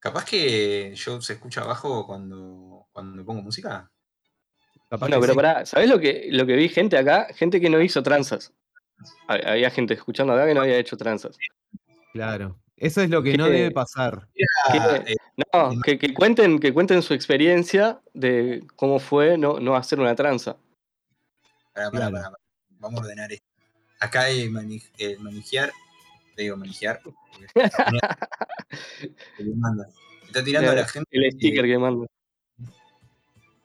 [0.03, 3.89] Capaz que yo se escucha abajo cuando, cuando pongo música.
[4.89, 5.37] Capaz No, que pero sí.
[5.37, 7.27] pará, ¿sabés lo que, lo que vi gente acá?
[7.33, 8.51] Gente que no hizo tranzas.
[9.29, 11.37] Hab- Había gente escuchando acá que no había hecho tranzas.
[12.11, 12.59] Claro.
[12.75, 14.27] Eso es lo que no debe pasar.
[14.35, 15.15] Eh,
[15.53, 20.15] No, que, que cuenten, que cuenten su experiencia de cómo fue no, no hacer una
[20.15, 20.57] tranza.
[21.73, 22.37] pará, pará, pará, pará.
[22.71, 23.45] Vamos a ordenar esto.
[24.01, 25.71] Acá el, mani- el manijear,
[26.35, 27.13] te digo porque-
[29.55, 29.87] manda.
[30.25, 32.07] Está tirando a la gente El sticker que manda.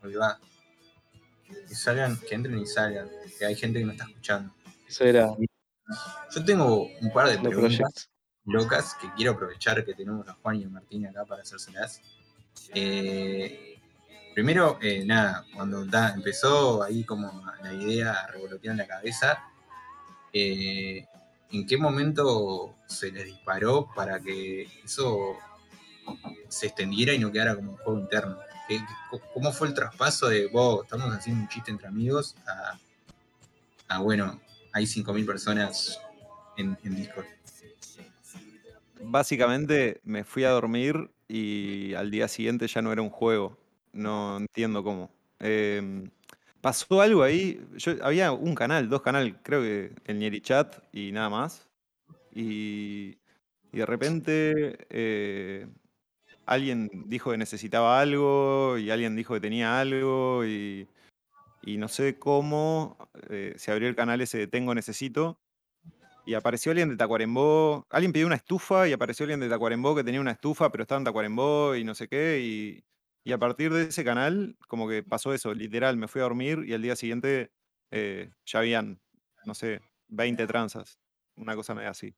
[0.03, 0.39] que va.
[1.69, 3.09] Que salgan, que entren y salgan.
[3.39, 4.55] Que hay gente que no está escuchando.
[4.87, 5.29] Eso era
[6.35, 8.09] Yo tengo un par de preguntas
[8.45, 12.01] locas que quiero aprovechar que tenemos a Juan y a Martín acá para hacérselas.
[12.75, 13.79] Eh,
[14.35, 19.39] primero, eh, nada, cuando da- empezó ahí como la idea a revolotear en la cabeza,
[20.33, 21.07] eh,
[21.51, 25.37] ¿en qué momento se les disparó para que eso
[26.49, 28.39] se extendiera y no quedara como un juego interno?
[28.69, 28.79] ¿Qué-
[29.11, 32.37] qué- ¿Cómo fue el traspaso de, vos, estamos haciendo un chiste entre amigos
[33.89, 34.41] a, bueno,
[34.73, 36.01] hay 5.000 personas
[36.57, 37.27] en, en Discord?
[39.01, 43.57] Básicamente me fui a dormir y al día siguiente ya no era un juego.
[43.93, 45.11] No entiendo cómo.
[45.41, 46.11] Em,
[46.69, 47.59] pasó algo ahí.
[47.79, 51.67] Yo, había un canal, dos canales, creo que el Nieri Chat y nada más.
[52.35, 53.17] Y,
[53.73, 55.67] de repente eh,
[56.45, 60.89] alguien dijo que necesitaba algo y alguien dijo que tenía algo y,
[61.63, 62.97] y no sé cómo
[63.31, 65.39] eh, se abrió el canal ese de Tengo Necesito
[66.27, 67.87] y apareció alguien de Tacuarembó.
[67.89, 70.99] Alguien pidió una estufa y apareció alguien de Tacuarembó que tenía una estufa, pero estaba
[70.99, 72.41] en Tacuarembó y no sé qué.
[72.41, 72.85] Y,
[73.25, 76.65] y a partir de ese canal, como que pasó eso, literal, me fui a dormir
[76.67, 77.53] y al día siguiente
[77.91, 79.01] eh, ya habían,
[79.45, 80.99] no sé, 20 tranzas.
[81.37, 82.15] Una cosa media así.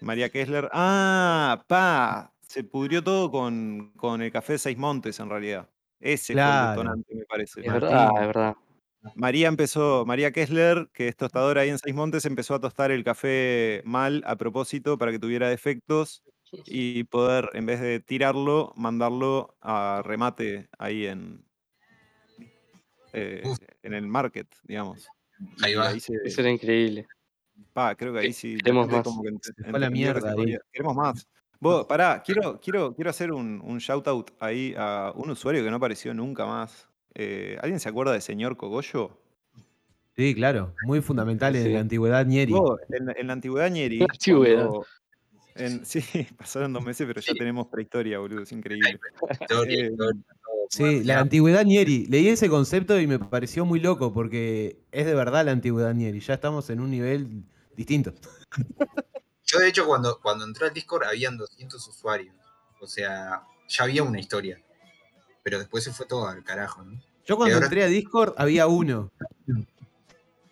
[0.00, 0.68] María Kessler.
[0.72, 2.34] Ah, pa.
[2.42, 5.70] Se pudrió todo con, con el café de Seis Montes, en realidad.
[6.00, 6.70] Ese fue Claro.
[6.70, 7.60] el detonante, me parece.
[7.62, 8.56] Es verdad, es verdad.
[9.14, 13.04] María empezó, María Kessler, que es tostadora ahí en Seis Montes, empezó a tostar el
[13.04, 16.22] café mal a propósito para que tuviera defectos
[16.66, 21.44] y poder, en vez de tirarlo, mandarlo a remate ahí en,
[23.12, 23.42] eh,
[23.82, 25.08] en el market, digamos.
[25.62, 25.88] Ahí va.
[25.88, 27.06] ahí se, Eso era increíble.
[27.72, 29.02] pa, creo que ahí sí Queremos más.
[29.02, 30.56] como que ent- la mierda ahí.
[30.72, 31.28] Queremos más.
[31.60, 35.70] Vos, pará, quiero, quiero, quiero hacer un, un shout out ahí a un usuario que
[35.70, 36.88] no apareció nunca más.
[37.14, 39.18] Eh, ¿Alguien se acuerda de señor Cogollo?
[40.16, 40.74] Sí, claro.
[40.82, 42.52] Muy fundamental en la antigüedad Nieri.
[42.52, 44.86] Vos, en, la- en la antigüedad cuando-
[45.58, 46.02] en- sí,
[46.36, 48.98] pasaron dos meses, pero ya tenemos prehistoria, boludo, es increíble.
[49.40, 51.20] Historia, Eh, historia, todo, Sí, la ya.
[51.20, 52.06] antigüedad Nieri.
[52.06, 56.20] Leí ese concepto y me pareció muy loco porque es de verdad la antigüedad Nieri.
[56.20, 57.42] Ya estamos en un nivel
[57.74, 58.12] distinto.
[59.46, 62.34] Yo, de hecho, cuando, cuando entré al Discord habían 200 usuarios.
[62.80, 64.60] O sea, ya había una historia.
[65.42, 67.00] Pero después se fue todo al carajo, ¿no?
[67.24, 69.10] Yo cuando ahora- entré a Discord había uno.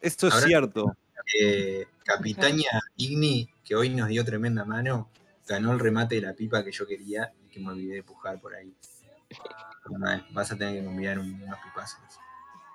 [0.00, 0.96] Esto es Ahora- cierto.
[1.40, 5.10] Eh, Capitaña Igni, que hoy nos dio tremenda mano,
[5.46, 8.40] ganó el remate de la pipa que yo quería y que me olvidé de pujar
[8.40, 8.72] por ahí.
[9.98, 12.00] Mal, Vas a tener que enviar un- unos pipazos.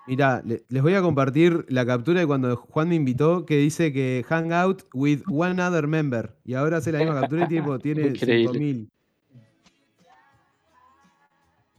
[0.06, 3.92] Mirá, le- les voy a compartir la captura de cuando Juan me invitó que dice
[3.92, 6.34] que hang out with one other member.
[6.44, 8.52] Y ahora hace la misma captura y tipo, tiene Increíble.
[8.58, 8.90] 5000.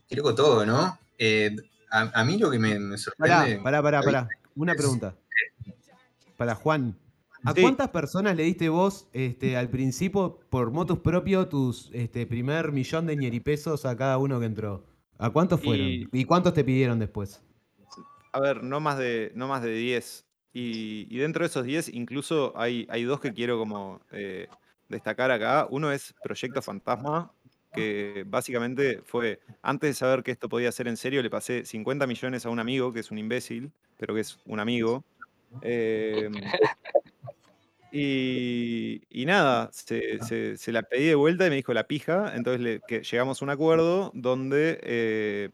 [0.07, 0.97] Qué loco todo, ¿no?
[1.17, 1.55] Eh,
[1.91, 3.63] a, a mí lo que me, me Pará, sorprende.
[3.63, 4.27] pará, pará, pará.
[4.55, 5.15] Una es- pregunta.
[6.37, 6.97] Para Juan.
[7.45, 7.61] ¿A Sí.
[7.61, 13.05] cuántas personas le diste vos este, al principio, por motus propio, tus este, primer millón
[13.05, 14.85] de ñeripesos a cada uno que entró?
[15.17, 15.87] ¿A cuántos fueron?
[15.87, 17.41] Y- ¿Y, cuántos te pidieron después?
[18.31, 20.25] A ver, no más de, no más de 10.
[20.53, 24.47] Y, y dentro de esos 10, incluso hay, hay dos que quiero como eh,
[24.87, 25.67] destacar acá.
[25.69, 27.31] Uno es Proyecto Fantasma,
[27.73, 32.07] que básicamente fue, antes de saber que esto podía ser en serio, le pasé 50
[32.07, 35.03] millones a un amigo, que es un imbécil, pero que es un amigo.
[35.61, 36.29] Eh,
[37.91, 42.35] y, y nada, se, se- se la pedí de vuelta y me dijo la pija.
[42.35, 45.49] Entonces le- que llegamos a un acuerdo donde eh,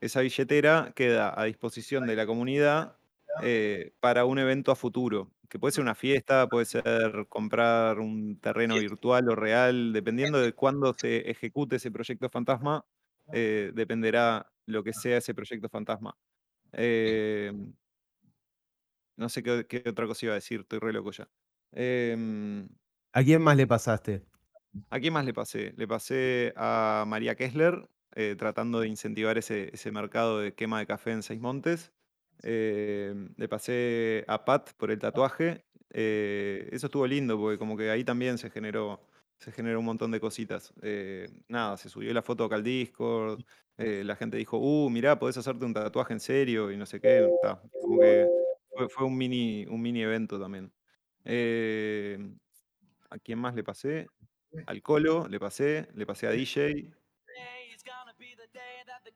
[0.00, 2.96] esa billetera queda a disposición de la comunidad
[3.42, 5.30] eh, para un evento a futuro.
[5.48, 10.54] Que puede ser una fiesta, puede ser comprar un terreno virtual o real, dependiendo de
[10.54, 12.86] cuándo se ejecute ese proyecto fantasma,
[13.32, 16.16] eh, dependerá lo que sea ese proyecto fantasma.
[16.72, 17.52] Eh,
[19.22, 21.28] no sé qué, qué otra cosa iba a decir, estoy re loco ya.
[21.72, 22.68] Em,
[23.12, 24.22] ¿A quién más le pasaste?
[24.90, 25.74] ¿A quién más le pasé?
[25.76, 30.86] Le pasé a María Kessler, eh, tratando de incentivar ese, ese mercado de quema de
[30.86, 31.92] café en Seis Montes.
[32.42, 35.64] Eh, le pasé a Pat por el tatuaje.
[35.90, 39.00] Eh, eso estuvo lindo, porque como que ahí también se generó,
[39.38, 40.72] se generó un montón de cositas.
[40.82, 43.42] Eh, nada, se subió la foto acá al Discord.
[43.76, 47.28] la gente dijo, uh, mirá, podés hacerte un tatuaje en serio y no sé qué.
[47.80, 48.41] como que
[48.88, 50.72] fue, fue un, mini, un mini evento también.
[51.24, 52.18] Eh,
[53.10, 54.06] ¿A quién más le pasé?
[54.66, 56.92] Al Colo le pasé, le pasé a DJ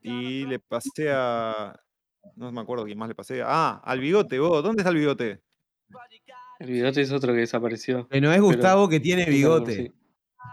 [0.02, 1.78] y le pasé a.
[2.34, 3.42] No me acuerdo quién más le pasé.
[3.44, 4.62] Ah, al bigote, vos.
[4.62, 5.42] ¿Dónde está el bigote?
[6.58, 8.08] El bigote es otro que desapareció.
[8.08, 9.92] Que no es Gustavo que tiene bigote.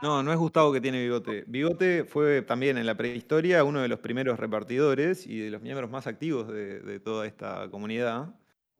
[0.02, 1.44] No, no es Gustavo que tiene bigote.
[1.48, 5.90] Bigote fue también en la prehistoria uno de los primeros repartidores y de los miembros
[5.90, 8.34] más activos de, de toda esta comunidad.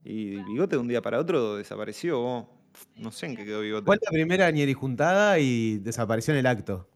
[0.04, 2.48] Y Bigote de un día para otro desapareció.
[2.96, 3.86] No sé en qué quedó Bigote.
[3.86, 6.90] Fue la primera Nieri juntada y desapareció en el acto.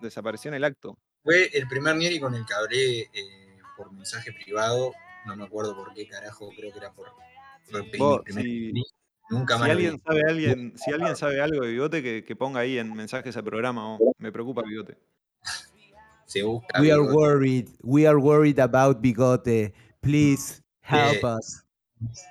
[0.00, 0.98] Desapareció en el acto.
[1.24, 4.92] Fue el primer Nieri con el que hablé eh, por mensaje privado.
[5.26, 7.06] No me acuerdo por qué carajo, creo que era por.
[7.70, 8.72] primer.
[9.30, 9.70] Nunca Si vi.
[9.70, 13.34] alguien sabe alguien, si alguien sabe algo de Bigote, que, que ponga ahí en mensajes
[13.36, 13.94] al programa.
[13.94, 14.98] oh, me preocupa Bigote.
[16.26, 16.80] Se busca.
[16.80, 17.14] We are Bigote.
[17.16, 17.68] worried.
[17.82, 19.72] We are worried about Bigote.
[20.00, 21.61] Please help Eh, us.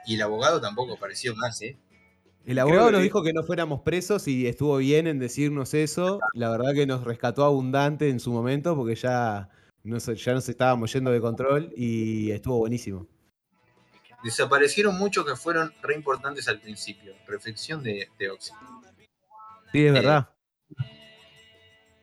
[0.06, 1.78] Y el abogado tampoco apareció más, ¿eh?
[2.46, 6.20] El abogado que- nos dijo que no fuéramos presos y estuvo bien en decirnos eso.
[6.34, 9.50] La verdad que nos rescató abundante en su momento porque ya
[9.84, 13.06] nos, ya nos estábamos yendo de control y estuvo buenísimo.
[14.24, 17.14] Desaparecieron muchos que fueron re importantes al principio.
[17.28, 18.52] Reflexión de, de Oxy.
[19.72, 20.30] Sí, es Eh, verdad.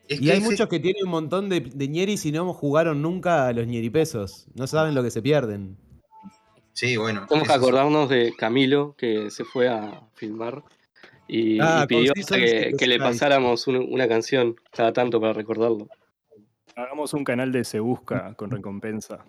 [0.09, 3.03] Es Y hay ese- muchos que tienen un montón de, de ñeris y no jugaron
[3.03, 4.47] nunca a los ñeripesos.
[4.55, 5.77] No saben lo que se pierden.
[6.79, 7.27] Sí, bueno.
[7.29, 10.63] Tenemos que acordarnos de Camilo, que se fue a filmar
[11.27, 15.89] y, Ah, y pidió que, le pasáramos un- una canción cada tanto para recordarlo.
[16.77, 19.25] Hagamos un canal de Se Busca con recompensa.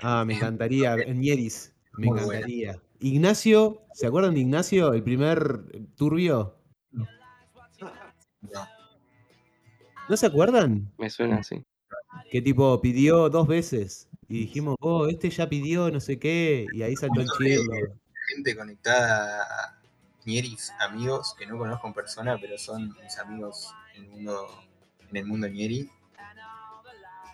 [0.00, 0.94] Ah, me encantaría.
[0.94, 1.74] En ñeris.
[1.98, 2.34] Me Muy buena.
[2.38, 2.80] encantaría.
[3.00, 4.92] Ignacio, ¿se acuerdan de Ignacio?
[4.92, 5.64] El primer
[5.96, 6.54] turbio.
[6.92, 7.04] No.
[10.08, 10.92] ¿No se acuerdan?
[10.98, 11.64] Me suena así.
[12.30, 14.08] Que tipo pidió dos veces.
[14.28, 16.66] Y dijimos, oh, este ya pidió no sé qué.
[16.72, 17.74] Y ahí saltó el chirlo.
[18.28, 19.82] Gente conectada a
[20.24, 24.48] Nieris, amigos que no conozco en persona, pero son mis amigos en el mundo,
[25.10, 25.90] en el mundo Nieri.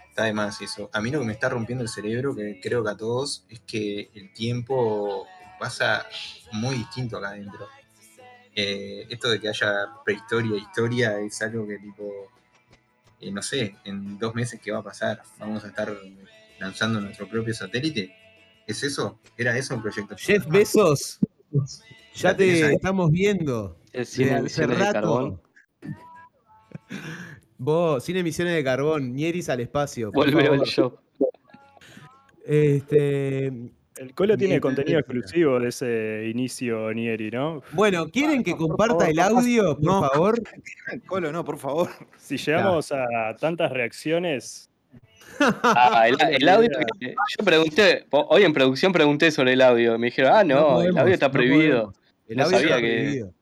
[0.08, 0.90] Está de más eso.
[0.92, 3.60] A mí lo que me está rompiendo el cerebro, que creo que a todos, es
[3.60, 5.26] que el tiempo
[5.60, 6.06] pasa
[6.52, 7.68] muy distinto acá adentro.
[8.54, 12.32] Eh, esto de que haya prehistoria e historia es algo que tipo,
[13.20, 15.22] eh, no sé, en dos meses qué va a pasar.
[15.38, 15.94] Vamos a estar
[16.58, 18.14] lanzando nuestro propio satélite.
[18.66, 19.18] ¿Es eso?
[19.36, 20.16] ¿Era eso un proyecto?
[20.18, 21.18] Jeff Bezos,
[22.14, 23.78] ya ¿La tenés te estamos viendo.
[23.92, 24.92] De rato.
[24.92, 25.40] carbón.
[27.58, 30.12] Vos, sin emisiones de carbón, Nieris al espacio.
[30.12, 31.00] Volveo al shop.
[32.44, 37.62] Este, El Colo tiene contenido exclusivo de ese inicio Nieri, ¿no?
[37.72, 40.00] bueno, ¿quieren que comparta favor, el no audio, por no.
[40.08, 40.42] favor?
[41.06, 41.88] Colo, no, por favor.
[42.18, 43.06] Si llegamos a
[43.40, 44.70] tantas reacciones,
[45.40, 46.68] Ah, el, el audio.
[46.98, 49.96] que- Yo pregunté, hoy en producción pregunté sobre el audio.
[49.98, 51.76] Me dijeron, ah, no, el podemos, audio está no prohibido.
[51.92, 51.94] podemos.
[52.28, 53.32] El No audio sabía está que- prohibido.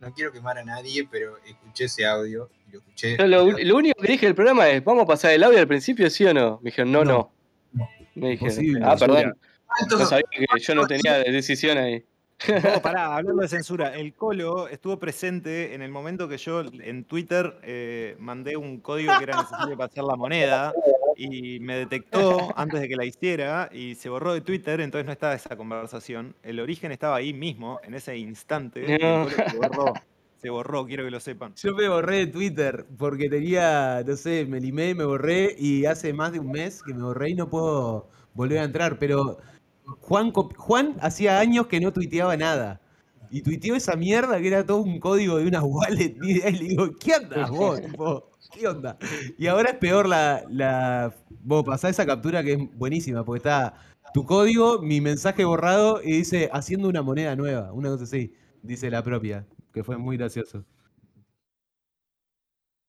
[0.00, 3.16] No quiero quemar a nadie, pero escuché ese audio y lo escuché.
[3.18, 5.66] Yo lo, lo único que dije del programa es, ¿vamos a pasar el audio al
[5.68, 6.58] principio, sí o no?
[6.62, 7.32] Me dijeron, no, no.
[7.72, 7.88] No.
[8.14, 9.36] Me dijeron, ah, perdón,
[9.78, 12.04] ¿Cuántos- no sabía que yo no tenía decisión ahí.
[12.48, 12.48] No,
[12.82, 17.58] pará, hablando de censura, el Colo estuvo presente en el momento que yo en Twitter
[17.62, 20.74] eh, mandé un código que era necesario para hacer la moneda
[21.16, 25.12] y me detectó antes de que la hiciera y se borró de Twitter, entonces no
[25.12, 26.34] estaba esa conversación.
[26.42, 28.84] El origen estaba ahí mismo, en ese instante.
[28.96, 29.00] el.
[29.00, 29.92] Colo se borró,
[30.36, 31.54] se borró, quiero que lo sepan.
[31.54, 36.12] Yo me borré de Twitter porque tenía, no sé, me limé, me borré y hace
[36.12, 38.98] más de un mes que me borré y no puedo volver a entrar.
[38.98, 39.38] Pero
[40.00, 42.80] Juan, Juan hacía años que no tuiteaba nada.
[43.30, 46.16] Y tuiteó esa mierda que era todo un código de una wallet.
[46.22, 47.80] Y le digo, ¿qué andas vos?
[48.52, 48.96] ¿Qué onda?
[49.38, 50.44] Y ahora es peor la.
[50.48, 53.74] la vos pasá esa captura que es buenísima, porque está
[54.14, 57.72] tu código, mi mensaje borrado y dice haciendo una moneda nueva.
[57.72, 58.32] Una cosa así.
[58.62, 59.46] Dice la propia.
[59.72, 60.64] Que fue muy gracioso.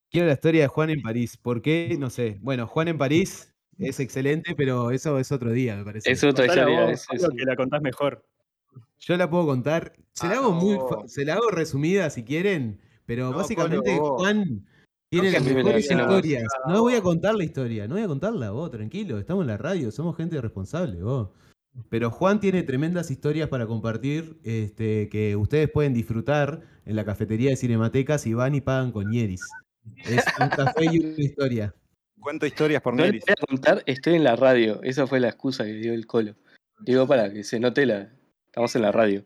[0.09, 1.37] Quiero la historia de Juan en París.
[1.37, 1.97] ¿Por qué?
[1.99, 2.37] No sé.
[2.41, 6.11] Bueno, Juan en París es excelente, pero eso es otro día, me parece.
[6.11, 6.85] Es otra historia.
[6.85, 8.25] vos, es- que la contás mejor.
[8.99, 9.93] Yo la puedo contar.
[10.13, 11.03] Se la Ah, hago muy, no.
[11.07, 13.97] se la hago resumida si quieren, pero No, básicamente.
[13.99, 14.65] Juan
[15.09, 16.43] tiene que las me mejores historias.
[16.67, 19.57] No voy a contar la historia, no voy a contarla, vos, tranquilo, estamos en la
[19.57, 21.29] radio, somos gente responsable, vos.
[21.89, 27.51] Pero Juan tiene tremendas historias para compartir este, que ustedes pueden disfrutar en la cafetería
[27.51, 29.41] de Cinemateca si van y pagan con Ñeris.
[30.03, 31.75] Es un café y una historia.
[32.27, 34.83] Cuento historias por No voy a contar, estoy en la radio.
[34.83, 36.35] Esa fue la excusa que dio el colo.
[36.81, 38.11] Digo, para que se note la.
[38.47, 39.23] Estamos en la radio.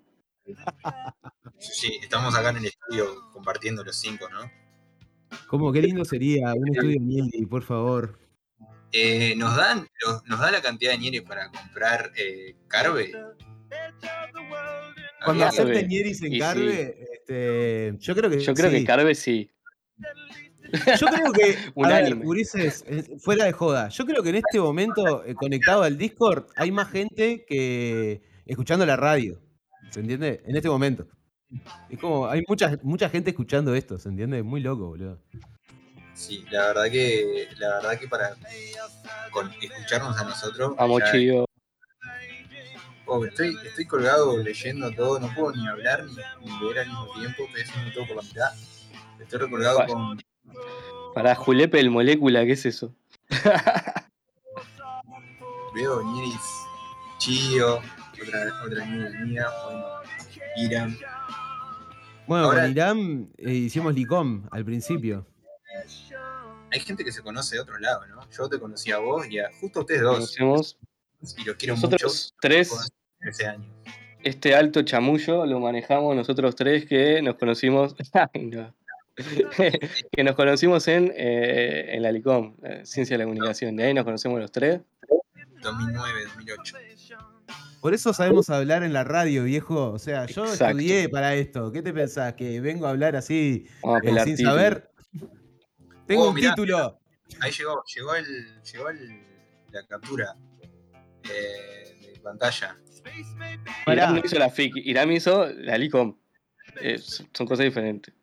[1.57, 4.41] Sí, estamos acá en el estudio compartiendo los cinco, ¿no?
[5.47, 8.19] Como qué lindo sería un estudio Ñeri, por favor.
[8.91, 9.87] Eh, ¿nos, dan,
[10.27, 13.13] ¿Nos da la cantidad de ñeres para comprar eh, Carve?
[15.25, 16.37] Cuando acepten Ñeris en sí.
[16.37, 18.77] Carve, este, yo creo que Yo creo sí.
[18.77, 19.49] que Carve sí.
[20.99, 22.25] Yo creo que, a ver, Unánime.
[22.25, 26.45] Ulises, eh, fuera de joda, yo creo que en este momento, eh, conectado al Discord,
[26.55, 29.39] hay más gente que escuchando la radio.
[29.91, 30.41] ¿Se entiende?
[30.45, 31.07] En este momento.
[31.89, 34.41] Es como, hay mucha, mucha gente escuchando esto, ¿se entiende?
[34.41, 35.21] Muy loco, boludo.
[36.13, 38.35] Sí, la verdad que, la verdad que para
[39.31, 40.75] con escucharnos a nosotros.
[40.77, 41.45] Vamos, ya- chido.
[43.05, 46.13] Oh, estoy, estoy colgado leyendo todo, no puedo ni hablar ni,
[46.45, 48.51] ni leer al mismo tiempo, estoy haciendo todo por la mitad.
[49.19, 50.21] Estoy recolgado con.
[51.13, 52.93] Para Julepe el molécula, ¿qué es eso?
[55.73, 56.41] Veo Niris,
[57.17, 57.77] Chio,
[58.21, 59.85] otra, otra amiga mía, bueno,
[60.57, 60.97] Iram.
[62.27, 65.25] Bueno, Ahora- con Irán eh, hicimos Licom al principio.
[66.73, 68.29] Hay gente que se conoce de otro lado, ¿no?
[68.31, 70.15] Yo te conocí a vos y a justo a ustedes dos.
[70.15, 70.77] Conocemos.
[71.37, 72.35] Y los quiero Nosotros mucho.
[72.41, 73.65] tres, Ese año.
[74.23, 77.95] este alto chamullo lo manejamos nosotros tres que nos conocimos.
[78.33, 78.73] Ay, no.
[80.11, 83.75] que nos conocimos en, eh, en la LICOM, eh, Ciencia de la Comunicación.
[83.75, 84.81] De ahí nos conocemos los tres.
[85.61, 86.77] 2009, 2008.
[87.81, 89.91] Por eso sabemos hablar en la radio, viejo.
[89.91, 90.65] O sea, yo Exacto.
[90.77, 91.71] estudié para esto.
[91.71, 92.33] ¿Qué te pensás?
[92.33, 94.49] ¿Que vengo a hablar así a eh, sin título.
[94.51, 94.91] saber?
[96.07, 96.49] Tengo Oh, un mirá.
[96.53, 96.99] título.
[97.39, 99.23] Ahí llegó, llegó el, llegó el,
[99.71, 100.35] la captura
[101.23, 102.77] eh, de pantalla.
[103.87, 106.17] Irán no hizo la FIC, Irán hizo la LICOM.
[106.81, 108.13] Eh, son cosas diferentes.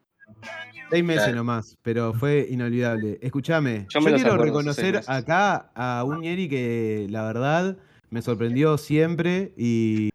[0.90, 1.36] Seis meses Claro.
[1.36, 3.18] nomás, pero fue inolvidable.
[3.20, 7.76] Escúchame, Yo yo, quiero reconocer acá a un Ñeri que la verdad
[8.10, 10.08] me sorprendió siempre y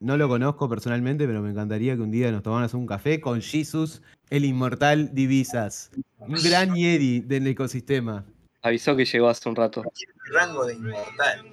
[0.00, 3.40] no lo conozco personalmente, pero me encantaría que un día nos tomáramos un café con
[3.40, 5.90] Jesus, el inmortal Divisas.
[6.18, 8.26] Un gran Ñeri del ecosistema.
[8.60, 9.82] Avisó que llegó hace un rato.
[9.94, 11.46] Tiene rango de inmortal.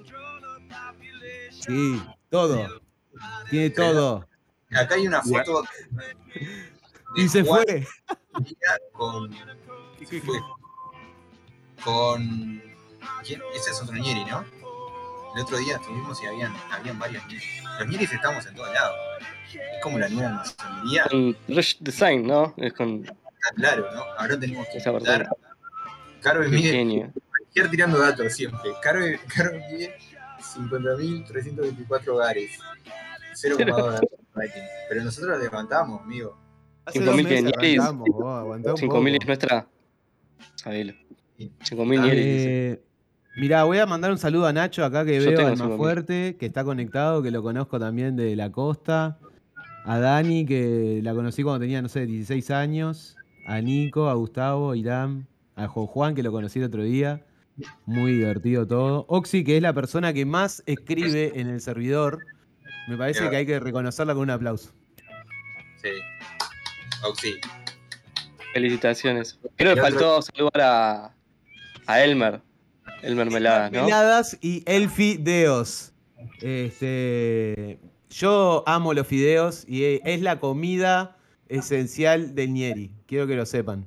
[1.50, 2.68] Sí, todo.
[3.48, 4.28] Tiene todo.
[4.72, 5.64] Acá hay una foto
[7.16, 7.86] Y se Juan fue.
[8.92, 9.34] Con.
[10.24, 10.40] fue.
[11.84, 12.62] Con.
[13.24, 13.40] ¿Quién?
[13.54, 14.44] Ese es otro Nieri, ¿no?
[15.36, 17.22] El otro día estuvimos y habían, habían varios.
[17.78, 18.96] Los Nieris estamos en todos lados.
[19.52, 21.04] Es como la nueva masonería.
[21.10, 22.54] Con Rush Design, ¿no?
[22.56, 24.02] Es con Está claro, ¿no?
[24.18, 25.30] Ahora tenemos que persona.
[26.22, 27.12] Caro genio.
[27.54, 28.70] Ir tirando datos siempre.
[28.82, 29.00] Caro,
[29.34, 29.96] Caro mide
[30.40, 32.58] 50.324 hogares.
[33.34, 34.62] 0,2 de rating.
[34.88, 36.36] Pero nosotros levantamos, amigo.
[36.86, 37.78] Hace Cinco dos mil meses Nieris.
[37.80, 39.22] arrancamos, vos, aguantá un 5000 poco.
[39.22, 39.68] es nuestra.
[40.54, 40.92] Sabelo.
[41.62, 42.24] 5000 Nieris.
[42.24, 42.72] dice.
[42.72, 42.82] Eh,
[43.36, 45.76] mirá, voy a mandar un saludo a Nacho acá que Yo veo al más 5000.
[45.76, 49.18] fuerte, que está conectado, que lo conozco también de la costa.
[49.84, 53.16] A Dani, que la conocí cuando tenía, no sé, 16 años.
[53.46, 57.24] A Nico, a Gustavo, a Irán, a Juan, que lo conocí el otro día.
[57.84, 59.06] Muy divertido todo.
[59.08, 62.18] Oxy, que es la persona que más escribe en el servidor.
[62.88, 64.72] Me parece que hay que reconocerla con un aplauso.
[65.82, 65.88] Sí.
[68.52, 69.38] Felicitaciones.
[69.56, 71.14] Creo que faltó saludar a,
[71.86, 72.40] a Elmer.
[73.02, 73.84] Elmer Meladas, ¿no?
[73.84, 75.92] Peladas y el fideos.
[76.40, 77.78] Este,
[78.08, 81.16] yo amo los fideos y e- es la comida
[81.48, 82.92] esencial del Nieri.
[83.06, 83.86] Quiero que lo sepan.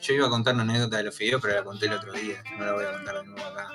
[0.00, 2.42] Yo iba a contar una anécdota de los fideos, pero la conté el otro día.
[2.58, 3.68] No la voy a contar de nuevo acá.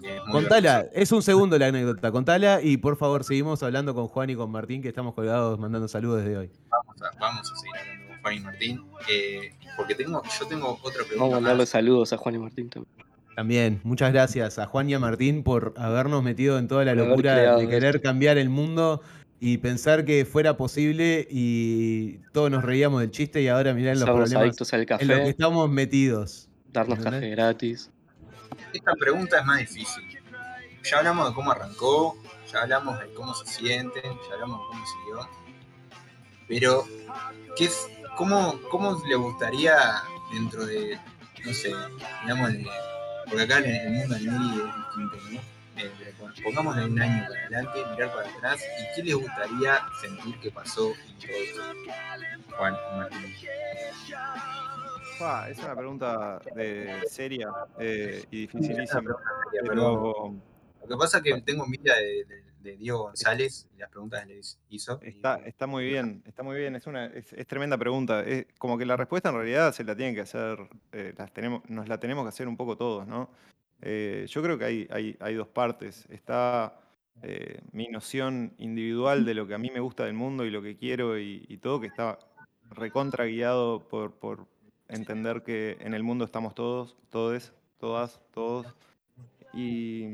[0.00, 1.00] Porque es muy Contala, gracioso.
[1.02, 2.10] es un segundo la anécdota.
[2.12, 5.88] Contala y por favor seguimos hablando con Juan y con Martín, que estamos colgados mandando
[5.88, 6.50] saludos desde hoy.
[6.70, 8.84] Vamos a, vamos a seguir hablando con Juan y Martín.
[9.10, 12.68] eh, porque tengo, yo tengo otra Vamos a pregunta mandarle saludos a Juan y Martín
[12.70, 12.92] también.
[13.36, 17.34] También, muchas gracias a Juan y a Martín por habernos metido en toda la locura
[17.34, 18.08] creado de querer esto.
[18.08, 19.00] cambiar el mundo
[19.40, 24.00] y pensar que fuera posible y todos nos reíamos del chiste y ahora mirá los
[24.00, 26.48] Somos problemas adictos al en los que café, estamos metidos.
[26.72, 27.92] darnos café gratis.
[28.72, 30.04] Esta pregunta es más difícil.
[30.84, 32.16] Ya hablamos de cómo arrancó,
[32.52, 35.28] ya hablamos de cómo se sienten, ya hablamos de cómo siguió.
[36.46, 36.84] Pero,
[37.56, 39.76] ¿qué es, cómo, ¿cómo le gustaría
[40.32, 40.98] dentro de,
[41.44, 41.74] no sé,
[42.22, 42.66] digamos, de-
[43.26, 45.40] porque acá en el mundo del Miri es distinto, ¿no?
[45.80, 49.82] Eh, pero pon- pongámosle un año para adelante, mirar para atrás, y qué les gustaría
[50.00, 51.62] sentir que pasó en todo esto.
[52.56, 53.34] Juan, Martín.
[55.50, 57.48] Es una pregunta de, seria
[57.78, 59.00] eh, y dificilísima.
[59.02, 59.18] Pero,
[59.62, 60.34] Pero
[60.82, 64.26] lo que pasa es que tengo envidia de, de- de Diego González y las preguntas
[64.26, 64.98] que les hizo.
[65.02, 66.74] y- está, está muy bien, está muy bien.
[66.74, 68.22] Es una es, es tremenda pregunta.
[68.24, 71.62] Es como que la respuesta en realidad se la tienen que hacer, eh, las tenemos,
[71.70, 73.30] nos la tenemos que hacer un poco todos, ¿no?
[73.80, 76.06] Eh, yo creo que hay, hay, hay dos partes.
[76.10, 76.80] Está
[77.22, 80.60] eh, mi noción individual de lo que a mí me gusta del mundo y lo
[80.60, 82.18] que quiero y, y todo, que está
[82.70, 84.46] recontra guiado por, por
[84.88, 88.66] entender que en el mundo estamos todos, todes, todas, todos.
[89.52, 90.04] Y,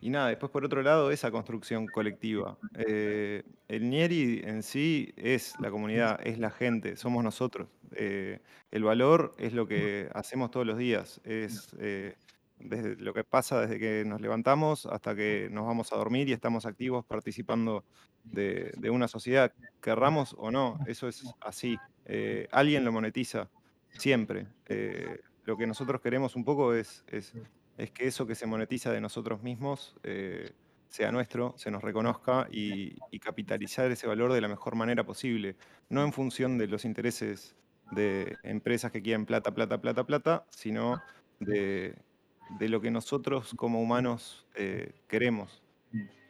[0.00, 2.58] y nada, después por otro lado, esa construcción colectiva.
[2.74, 7.68] Eh, el Nieri en sí es la comunidad, es la gente, somos nosotros.
[7.92, 12.16] Eh, el valor es lo que hacemos todos los días, es eh,
[12.58, 16.32] desde lo que pasa desde que nos levantamos hasta que nos vamos a dormir y
[16.32, 17.84] estamos activos participando
[18.24, 21.76] de, de una sociedad, querramos o no, eso es así.
[22.04, 23.50] Eh, alguien lo monetiza,
[23.90, 24.48] siempre.
[24.66, 27.34] Eh, lo que nosotros queremos un poco es, es
[27.76, 30.52] es que eso que se monetiza de nosotros mismos eh,
[30.88, 35.56] sea nuestro, se nos reconozca y, y capitalizar ese valor de la mejor manera posible,
[35.88, 37.56] no en función de los intereses
[37.92, 41.04] de empresas que quieren plata, plata, plata, plata, sino
[41.38, 42.02] de,
[42.48, 45.62] de lo que nosotros como humanos eh, queremos.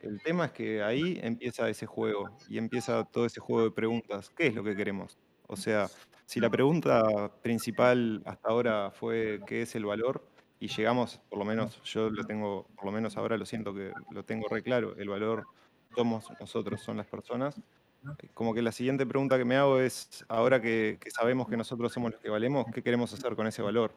[0.00, 4.30] El tema es que ahí empieza ese juego y empieza todo ese juego de preguntas.
[4.30, 5.18] ¿Qué es lo que queremos?
[5.48, 5.92] O sea,
[6.28, 10.28] si la pregunta principal hasta ahora fue ¿qué es el valor?
[10.60, 13.96] y llegamos, por lo menos yo lo tengo, por lo menos ahora lo siento que
[14.10, 15.48] lo tengo re claro, el valor
[15.94, 17.62] somos nosotros, son las personas.
[18.34, 21.92] Como que la siguiente pregunta que me hago es, ahora que, que sabemos que nosotros
[21.92, 23.94] somos los que valemos, ¿qué queremos hacer con ese valor?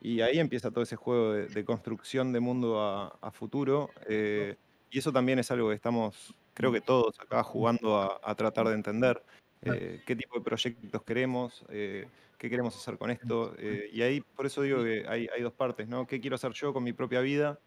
[0.00, 3.94] Y ahí empieza todo ese juego de, de construcción de mundo a, a futuro.
[4.08, 4.56] eh,
[4.90, 8.68] y eso también es algo que estamos, creo que todos acá jugando a, a tratar
[8.68, 9.24] de entender.
[9.62, 12.08] Eh, qué tipo de proyectos queremos, eh,
[12.38, 13.54] qué queremos hacer con esto.
[13.58, 16.06] eh, y ahí, por eso digo que hay, hay dos partes, ¿no?
[16.06, 17.58] ¿Qué quiero hacer yo con mi propia vida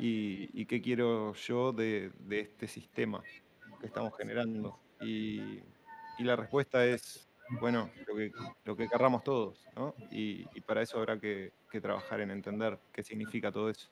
[0.00, 3.22] y, y qué quiero yo de, de este sistema
[3.80, 4.78] que estamos generando?
[5.00, 5.60] Y,
[6.18, 7.28] y la respuesta es,
[7.60, 8.32] bueno, lo que,
[8.64, 9.94] lo que querramos todos, ¿no?
[10.10, 13.88] Y, y para eso habrá que, que trabajar en entender qué significa todo eso.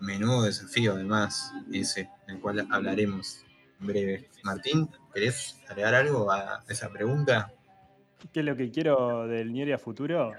[0.00, 3.46] Menudo desafío, además, ese, del cual hablaremos
[3.84, 4.28] breve.
[4.42, 7.52] Martín, ¿querés agregar algo a esa pregunta?
[8.32, 10.32] ¿Qué es lo que quiero del Nieri a futuro?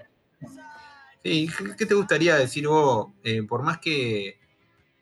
[1.23, 3.11] Sí, ¿qué- ¿qué te gustaría decir vos?
[3.23, 4.39] Eh, por más que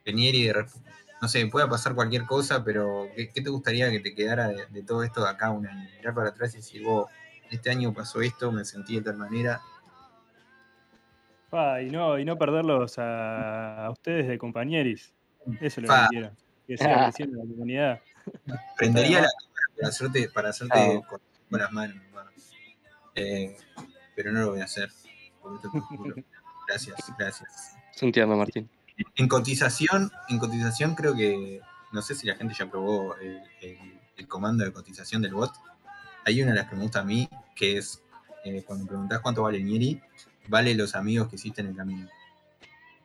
[0.06, 0.84] Nieri, de rep-
[1.22, 4.66] no sé, pueda pasar cualquier cosa, pero ¿qué, qué te gustaría que te quedara de,
[4.68, 5.89] de todo esto de acá un año?
[5.98, 7.10] Mirar para atrás y decir, vos,
[7.50, 9.62] este año pasó esto, me sentí de tal manera.
[11.82, 15.14] Y, no, y no perderlos a, a ustedes de compañeros.
[15.62, 16.32] Eso es lo que quiero.
[16.66, 18.02] Que siga creciendo la comunidad.
[18.78, 21.19] Prendería la cámara para hacerte, para hacerte con,
[21.49, 21.97] con las manos.
[23.15, 23.55] Eh,
[24.15, 24.89] pero no lo voy a hacer.
[26.67, 27.76] Gracias, gracias.
[27.95, 28.69] Es un tierno, Martín.
[29.15, 31.61] En cotización, en cotización creo que,
[31.91, 35.51] no sé si la gente ya probó el, el- el comando de cotización del bot.
[36.26, 38.01] Hay una de las que me gusta a mí, que es
[38.45, 39.99] eh, cuando preguntás cuánto vale Nieri,
[40.47, 42.07] vale los amigos que hiciste en el camino.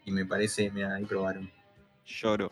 [0.04, 1.50] Y me parece, mira, ahí probaron.
[2.04, 2.50] Lloro.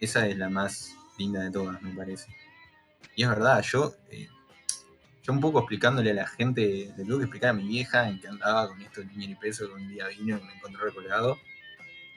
[0.00, 2.34] Esa es la más linda de todas, me parece.
[3.14, 4.28] Y es verdad, yo, eh,
[5.22, 8.20] yo un poco explicándole a la gente, le tuve que explicar a mi vieja en
[8.20, 11.38] que andaba con esto del Nieri peso, que un día vino y me encontró recolgado.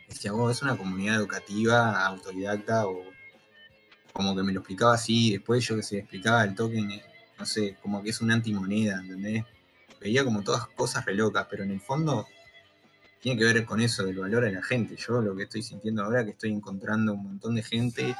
[0.07, 3.03] Decía, vos, es una comunidad educativa, autodidacta, o
[4.13, 7.01] como que me lo explicaba así, después yo que se explicaba el token,
[7.39, 9.43] no sé, como que es una antimoneda, ¿entendés?
[9.99, 12.27] Veía como todas cosas re locas, pero en el fondo
[13.21, 14.95] tiene que ver con eso, del valor a la gente.
[14.97, 18.15] Yo lo que estoy sintiendo ahora es que estoy encontrando un montón de gente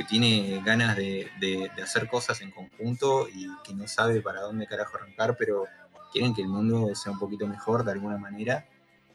[0.00, 4.40] que tiene ganas de, de- de hacer cosas en conjunto y que no sabe para
[4.40, 5.66] dónde carajo arrancar, pero
[6.10, 8.66] quieren que el mundo sea un poquito mejor de alguna manera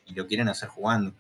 [0.05, 1.11] y lo quieren hacer jugando.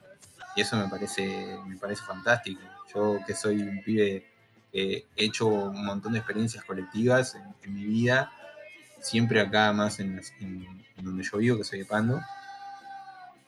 [0.55, 2.61] Y eso me parece, me parece fantástico.
[2.93, 4.27] Yo que soy un pibe
[4.71, 8.31] que he hecho un montón de experiencias colectivas en, en mi vida,
[9.01, 12.21] siempre acá más en, en- en donde yo vivo, que soy de Pando,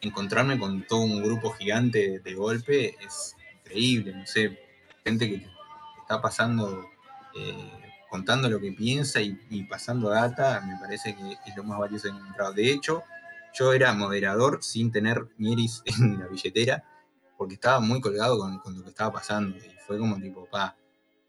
[0.01, 4.57] encontrarme con todo un grupo gigante de golpe es increíble, no sé,
[5.03, 5.57] gente que
[6.08, 6.89] está pasando,
[7.36, 7.72] eh,
[8.10, 12.16] contando lo que piensa y, pasando data, me parece que es lo más valioso que
[12.16, 12.53] he encontrado.
[12.53, 13.03] De hecho,
[13.53, 16.86] yo era moderador sin tener Nieris en la billetera,
[17.38, 20.78] porque estaba muy colgado con, con lo que estaba pasando, y fue como tipo, pa,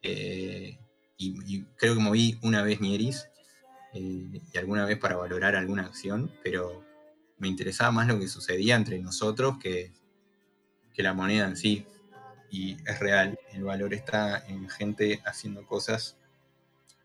[0.01, 0.79] eh,
[1.17, 3.29] y, creo que moví una vez Nieris,
[3.95, 6.85] eh, y alguna vez para valorar alguna acción, pero
[7.37, 9.93] me interesaba más lo que sucedía entre nosotros que,
[10.95, 11.85] que la moneda en sí.
[12.51, 16.17] Y es real, el valor está en gente haciendo cosas.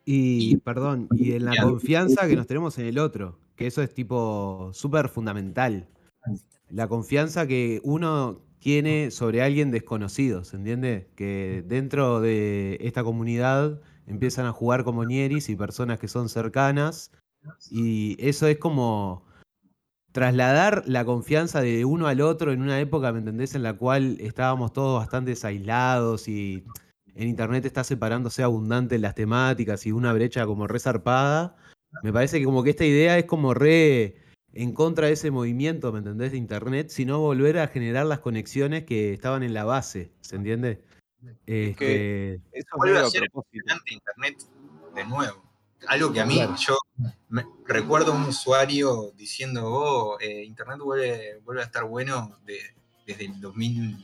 [0.06, 3.82] Y, Y- perdón, y en la confianza que nos tenemos en el otro, que eso
[3.82, 5.88] es tipo súper fundamental.
[6.70, 11.10] La confianza que uno tiene sobre alguien desconocido, ¿se entiende?
[11.16, 17.12] Que dentro de esta comunidad empiezan a jugar como Nieris y personas que son cercanas,
[17.70, 19.26] y eso es como
[20.14, 23.56] trasladar la confianza de uno al otro en una época, ¿me entendés?
[23.56, 26.64] En la cual estábamos todos bastante aislados y
[27.16, 31.58] en internet está separándose abundante las temáticas y una brecha como re zarpada.
[32.04, 34.16] Me parece que como que esta idea es como re
[34.54, 36.32] en contra de ese movimiento, ¿me entendés?
[36.32, 40.84] De internet, sino volver a generar las conexiones que estaban en la base, ¿se entiende?
[41.48, 43.24] Este, Eso es Vuelve a ser.
[43.24, 44.38] Ante Internet
[44.94, 45.53] de nuevo.
[45.88, 46.56] Algo que a mí, Claro.
[46.58, 46.78] yo
[47.30, 52.76] me- recuerdo un usuario diciendo, oh, eh, Internet vuelve, vuelve a estar bueno de-
[53.06, 53.98] desde el 2000,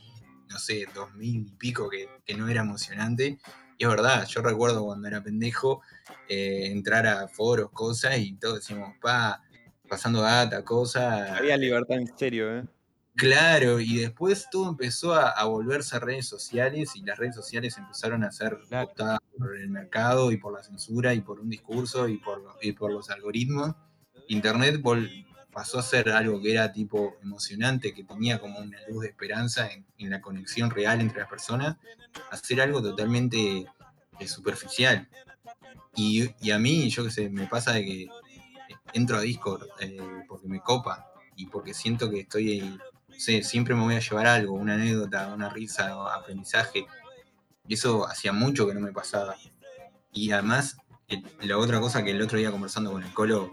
[0.48, 3.38] no sé, 2000 y pico, que, que no era emocionante.
[3.78, 5.80] Y es verdad, yo recuerdo cuando era pendejo
[6.28, 9.42] eh, entrar a foros, cosas, y todos decimos, pa,
[9.88, 11.30] pasando data, cosas.
[11.30, 12.64] Había libertad en serio, ¿eh?
[13.16, 18.24] Claro, y después todo empezó a, a volverse redes sociales y las redes sociales empezaron
[18.24, 18.90] a ser Claro.
[19.36, 22.92] por el mercado y por la censura y por un discurso y por, y por
[22.92, 23.74] los algoritmos.
[24.28, 29.02] Internet vol- pasó a ser algo que era tipo emocionante, que tenía como una luz
[29.02, 31.76] de esperanza en, en la conexión real entre las personas,
[32.30, 33.66] a ser algo totalmente
[34.20, 35.08] eh, superficial.
[35.96, 38.08] Y, y a mí, yo qué sé, me pasa de que
[38.92, 39.98] entro a Discord eh,
[40.28, 42.78] porque me copa y porque siento que estoy,
[43.20, 46.86] sé, siempre me voy a llevar algo, una anécdota, una risa, aprendizaje.
[47.68, 49.36] Y eso hacía mucho que no me pasaba.
[50.12, 50.78] Y además,
[51.42, 53.52] la otra cosa que el otro día conversando con el Colo,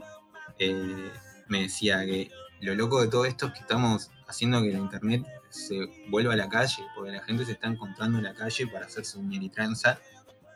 [0.58, 1.12] eh,
[1.48, 5.26] me decía que lo loco de todo esto es que estamos haciendo que la internet
[5.50, 8.86] se vuelva a la calle, porque la gente se está encontrando en la calle para
[8.86, 10.00] hacerse un tranza.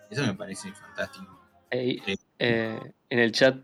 [0.09, 1.39] Eso me parece fantástico.
[1.69, 2.17] Eh.
[2.39, 3.57] eh, en el chat,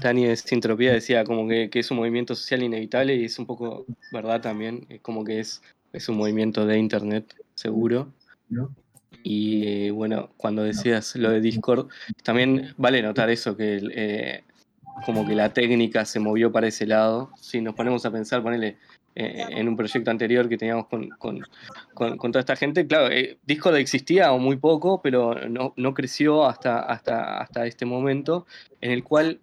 [0.00, 3.46] Tani de Sintropía decía como que, que es un movimiento social inevitable y es un
[3.46, 4.86] poco verdad también.
[4.88, 5.62] Es como que es,
[5.92, 8.12] es un movimiento de internet, seguro.
[9.22, 11.88] Y eh, bueno, cuando decías lo de Discord,
[12.22, 14.44] también vale notar eso, que eh,
[15.04, 17.30] como que la técnica se movió para ese lado.
[17.40, 18.76] Si nos ponemos a pensar, ponele,
[19.14, 21.40] eh, en un proyecto anterior que teníamos con, con-
[21.94, 25.94] con- con toda esta gente, claro, eh, Discord existía o muy poco, pero no, no
[25.94, 28.46] creció hasta, hasta, hasta este momento,
[28.80, 29.40] en el cual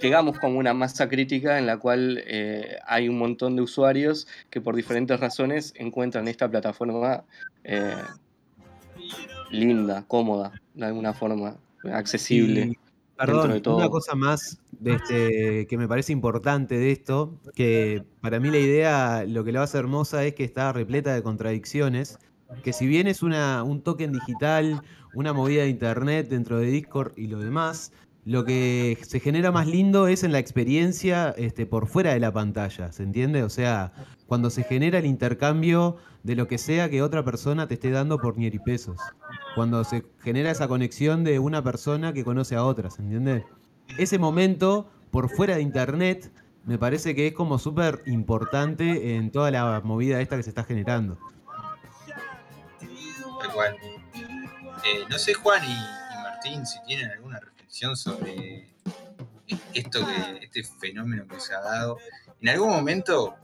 [0.00, 4.60] llegamos como una masa crítica en la cual eh, hay un montón de usuarios que
[4.60, 7.24] por diferentes razones encuentran esta plataforma
[7.64, 7.94] eh,
[9.50, 11.56] linda, cómoda, de alguna forma,
[11.92, 12.72] accesible.
[12.72, 12.78] Y,
[13.16, 18.50] perdón, una cosa más de este, que me parece importante de esto, que para mí
[18.50, 22.18] la idea, lo que la hace hermosa es que está repleta de contradicciones,
[22.62, 24.82] que si bien es una, un token digital,
[25.14, 27.92] una movida de internet dentro de Discord y lo demás,
[28.24, 32.32] lo que se genera más lindo es en la experiencia este, por fuera de la
[32.32, 33.42] pantalla, ¿se entiende?
[33.42, 33.92] O sea,
[34.26, 38.18] cuando se genera el intercambio de lo que sea que otra persona te esté dando
[38.18, 39.00] por pesos.
[39.54, 43.44] Cuando se genera esa conexión de una persona que conoce a otra, ¿se entiende?
[43.98, 46.30] Ese momento, por fuera de internet,
[46.64, 50.64] me parece que es como súper importante en toda la movida esta que se está
[50.64, 51.18] generando.
[53.50, 53.76] Igual.
[54.14, 57.40] Eh, no sé, Juan y, Martín, si tienen alguna
[57.70, 58.74] sobre
[59.74, 61.98] esto que, este fenómeno que se ha dado.
[62.40, 63.34] En algún momento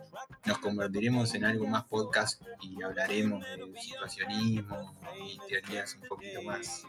[0.44, 6.84] nos convertiremos en algo más podcast y hablaremos de situacionismo y teorías un poquito más,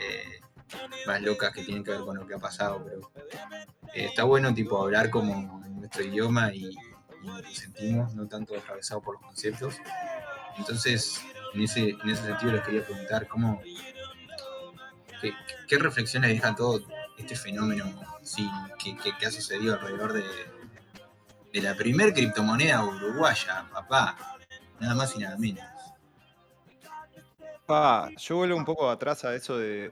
[0.00, 0.40] eh,
[1.06, 3.10] más locas que tienen que ver con lo que ha pasado, pero
[3.94, 6.74] eh, está bueno tipo hablar como en nuestro idioma y,
[7.22, 9.76] lo que sentimos, no tanto atravesado por los conceptos.
[10.56, 11.20] Entonces,
[11.52, 13.60] en ese, en ese sentido les quería preguntar cómo,
[15.20, 16.80] ¿Qué, reflexiones deja todo
[17.16, 17.84] este fenómeno
[18.78, 20.24] que, ha sucedido alrededor de,
[21.52, 24.16] de la primer criptomoneda uruguaya, papá?
[24.80, 25.64] Nada más y nada menos.
[28.18, 29.90] yo vuelvo un poco atrás a eso de,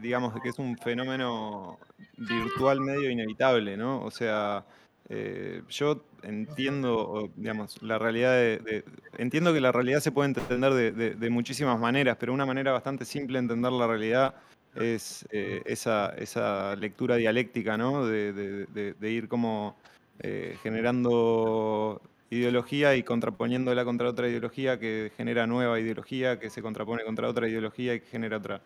[0.00, 1.78] digamos, que es un fenómeno
[2.16, 4.02] virtual medio inevitable, ¿no?
[4.02, 4.64] O sea,
[5.08, 8.84] eh, yo entiendo, digamos, la realidad de,
[9.16, 13.38] Entiendo que la realidad se puede entender de, muchísimas maneras, pero una manera bastante simple
[13.38, 14.34] de entender la realidad
[14.80, 18.06] es eh, esa, esa, lectura dialéctica, ¿no?
[18.06, 19.76] De, ir como
[20.20, 22.00] eh, generando
[22.30, 27.48] ideología y contraponiéndola contra otra ideología que genera nueva ideología, que se contrapone contra otra
[27.48, 28.60] ideología y que genera otra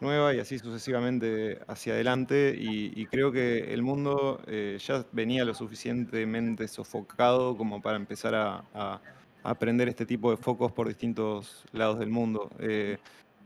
[0.00, 2.54] nueva y así sucesivamente hacia adelante.
[2.58, 9.00] Y, creo que el mundo eh, ya venía lo suficientemente sofocado como para empezar a,
[9.46, 12.50] aprender este tipo de focos por distintos lados del mundo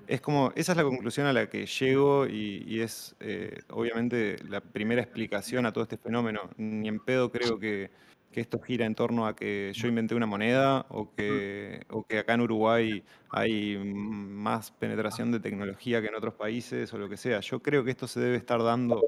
[0.08, 4.60] es como, esa es la conclusión a la que llego y, es eh, obviamente la
[4.60, 6.50] primera explicación a todo este fenómeno.
[6.56, 7.90] Ni en pedo creo que,
[8.32, 12.34] esto gira en torno a que yo inventé una moneda o que, o que acá
[12.34, 17.40] en Uruguay hay más penetración de tecnología que en otros países o lo que sea.
[17.40, 19.02] Yo creo que esto se debe estar dando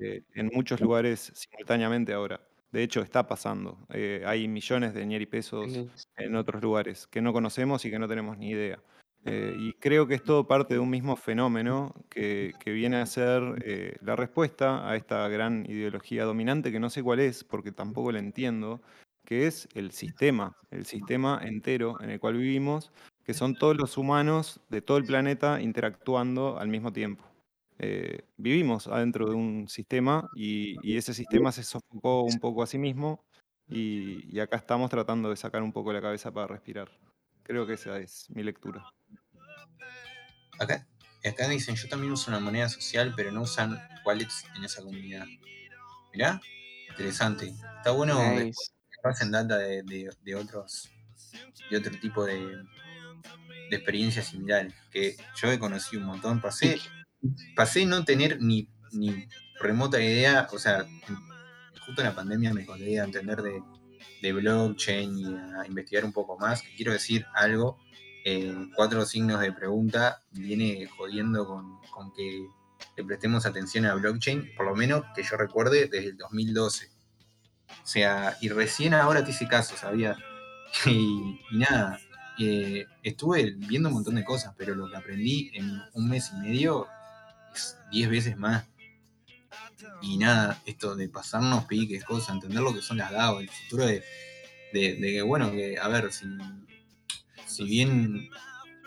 [0.00, 2.40] eh, en muchos lugares simultáneamente ahora.
[2.72, 3.78] De hecho, está pasando.
[3.90, 8.08] Eh, hay millones de ñeri pesos en otros lugares que no conocemos y que no
[8.08, 8.80] tenemos ni idea.
[9.28, 13.42] Eh, y creo que es todo parte de un mismo fenómeno que, viene a ser
[13.64, 18.12] eh, la respuesta a esta gran ideología dominante, que no sé cuál es, porque tampoco
[18.12, 18.80] la entiendo,
[19.24, 22.92] que es el sistema, el sistema entero en el cual vivimos,
[23.24, 27.24] que son todos los humanos de todo el planeta interactuando al mismo tiempo.
[27.78, 32.78] Eh, vivimos adentro de un sistema y, ese sistema se sofocó un poco a sí
[32.78, 33.24] mismo
[33.68, 36.88] y, y acá estamos tratando de sacar un poco la cabeza para respirar.
[37.42, 38.84] Creo que esa es mi lectura.
[40.58, 40.86] Acá,
[41.24, 45.26] acá dicen, yo también uso una moneda social, pero no usan wallets en esa comunidad.
[46.12, 46.40] Mirá,
[46.88, 47.54] interesante.
[47.78, 48.52] Está bueno que
[49.02, 50.90] pasen data de, otros,
[51.70, 52.38] de otro tipo de,
[53.70, 54.74] de experiencias similares.
[54.90, 56.40] Que yo he conocido un montón.
[56.40, 56.78] Pasé,
[57.54, 59.28] pasé no tener ni, ni
[59.60, 60.86] remota idea, o sea,
[61.84, 63.62] justo en la pandemia me colgué a entender de,
[64.22, 66.62] de blockchain y a investigar un poco más.
[66.76, 67.78] Quiero decir algo
[68.74, 72.48] cuatro signos de pregunta viene jodiendo con, que
[72.96, 76.90] le prestemos atención a blockchain, por lo menos que yo recuerde desde el 2012.
[77.82, 80.16] O sea, y recién ahora te hice caso, sabía.
[80.84, 81.98] Y, nada,
[82.38, 86.40] eh, estuve viendo un montón de cosas, pero lo que aprendí en un mes y
[86.40, 86.86] medio
[87.54, 88.66] es diez veces más.
[90.02, 93.86] Y nada, esto de pasarnos piques, cosas, entender lo que son las DAO, el futuro
[93.86, 94.02] de,
[94.72, 96.26] de que, bueno, que, a ver, si
[97.56, 98.28] si bien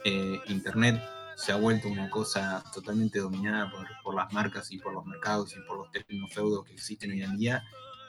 [0.06, 1.02] eh, Internet
[1.36, 3.72] se ha vuelto una cosa totalmente dominada
[4.04, 7.38] por, las marcas y por los mercados y por los tecnofeudos que existen hoy en
[7.38, 7.64] día,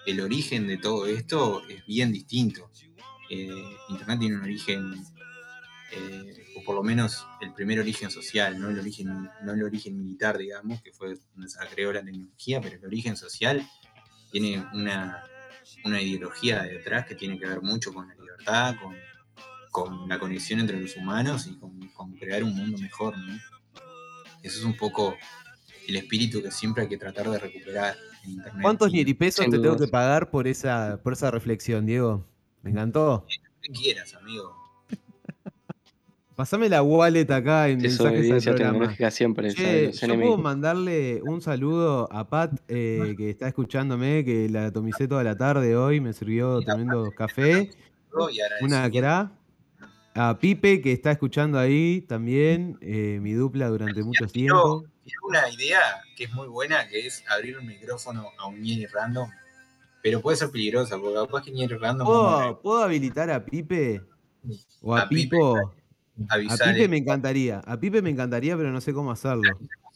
[0.06, 2.70] el origen de todo esto es bien distinto.
[3.30, 4.94] Eh, Internet tiene un origen,
[5.92, 9.96] eh, o por lo menos el primer origen social, no el origen, no el origen
[9.96, 13.66] militar, digamos, que fue donde se creó la tecnología, pero el origen social
[14.30, 15.22] tiene una,
[15.84, 18.94] una ideología detrás que tiene que ver mucho con la libertad, con
[19.70, 23.34] con la conexión entre los humanos y con, crear un mundo mejor, ¿no?
[24.42, 25.14] Eso es un poco
[25.86, 28.62] el espíritu que siempre hay que tratar de recuperar en internet.
[28.62, 32.26] ¿Cuántos Sin te tengo que pagar por esa, por esa reflexión, Diego?
[32.62, 33.26] Me encantó.
[33.26, 34.56] lo que quieras, amigo.
[36.36, 38.72] Pasame la wallet acá en mensajes al programa.
[38.72, 39.52] tecnológica siempre.
[39.52, 45.06] Che, yo puedo mandarle un saludo a Pat, eh, que está escuchándome, que la tomicé
[45.06, 47.70] toda la tarde hoy, me sirvió tremendo café,
[48.62, 49.32] una cra.
[50.14, 54.84] A Pipe, que está escuchando ahí también, eh, mi dupla durante mucho tiempo.
[55.04, 55.80] Tiene una idea
[56.16, 59.30] que es muy buena, que es abrir un micrófono a un Nieri random,
[60.02, 64.02] pero puede ser peligrosa, porque capaz que Nieri random ¿Puedo, puedo habilitar a Pipe?
[64.82, 65.56] ¿O a, A Pipe, Pipo?
[66.28, 69.42] A Pipe me encantaría, a Pipe me encantaría, pero no sé cómo hacerlo.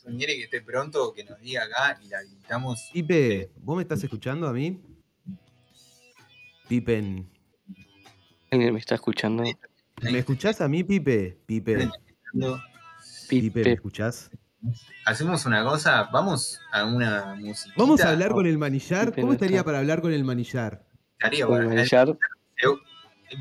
[0.07, 2.91] Nieri que esté pronto, que nos diga acá y la habilitamos.
[2.93, 4.81] Pipe, ¿vos me estás escuchando a mí?
[6.69, 7.29] Pipen.
[8.51, 9.43] ¿Alguien me está escuchando?
[10.11, 11.38] ¿Me escuchás a mí, Pipe?
[11.46, 11.88] Pipe,
[13.28, 14.30] Pipe, ¿me escuchás?
[15.05, 17.74] Hacemos una cosa, vamos a una musiquita.
[17.76, 19.14] Vamos a hablar con el manillar.
[19.14, 20.84] ¿Cómo estaría para hablar con el manillar?
[21.18, 21.70] Estaría Con bueno.
[21.70, 22.16] Manillar.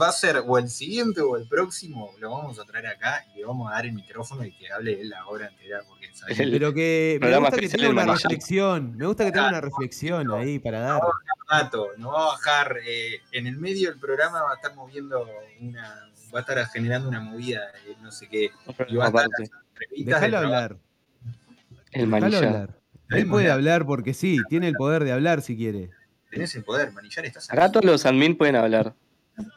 [0.02, 3.40] Va a ser o el siguiente o el próximo, lo vamos a traer acá y
[3.40, 6.40] le vamos a dar el micrófono y que hable él la hora entera, porque ¿sabes?
[6.40, 8.32] El- Pero que me gusta que tenga una manillar.
[8.32, 8.98] reflexión.
[8.98, 11.02] Me gusta que tenga una reflexión ahí para dar.
[11.50, 12.78] Mato, no va a bajar.
[12.88, 15.28] eh, en el medio del programa va a estar moviendo
[15.60, 16.10] una.
[16.34, 18.50] Va a estar generando una movida, eh, no sé qué.
[18.88, 19.50] Y va a estar Aparte,
[19.98, 20.78] Déjalo de hablar.
[21.92, 22.46] el Déjalo manillar.
[22.46, 22.80] hablar.
[23.10, 25.92] Él puede hablar porque sí, tiene el poder de hablar si quiere.
[26.32, 28.96] Tenés el poder, Manillar, estás Acá todos los admin pueden hablar.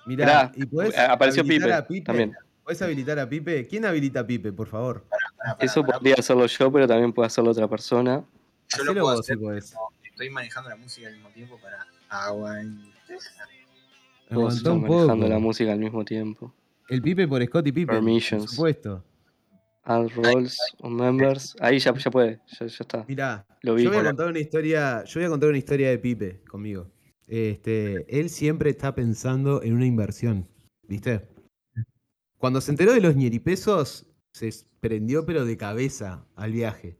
[0.04, 2.34] Mirá, Mirá, y podés a- apareció Pipe, a también.
[2.62, 3.66] ¿Podés habilitar a Pipe?
[3.66, 5.04] ¿Quién habilita a Pipe, por favor?
[5.08, 8.16] Pará, pará, Eso podría hacerlo yo, pero también puede hacerlo otra persona.
[8.16, 8.26] Yo lo
[8.68, 9.58] Hacelo puedo vos si hacer, pero
[10.02, 12.92] estoy manejando la música al mismo tiempo para aguantar.
[14.28, 14.38] Están
[14.72, 15.28] un manejando poco.
[15.28, 16.52] la música al mismo tiempo.
[16.88, 17.86] El Pipe por Scotty Pipe.
[17.86, 18.50] Por Permissions.
[18.50, 19.04] supuesto.
[19.84, 21.56] Add roles o members.
[21.60, 23.04] Ahí ya, ya puede, ya, ya está.
[23.06, 23.84] Mirá, Lo vi.
[23.84, 25.04] yo voy a contar una historia.
[25.04, 26.90] Yo voy a contar una historia de Pipe conmigo.
[27.26, 30.48] Este, él siempre está pensando en una inversión,
[30.88, 31.28] ¿viste?
[32.38, 36.96] Cuando se enteró de los ñeripesos, se prendió pero de cabeza al viaje.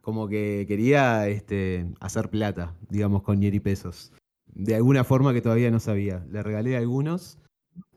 [0.00, 4.12] Como que quería este, hacer plata, digamos, con ñeripesos.
[4.46, 6.24] De alguna forma que todavía no sabía.
[6.30, 7.38] Le regalé algunos.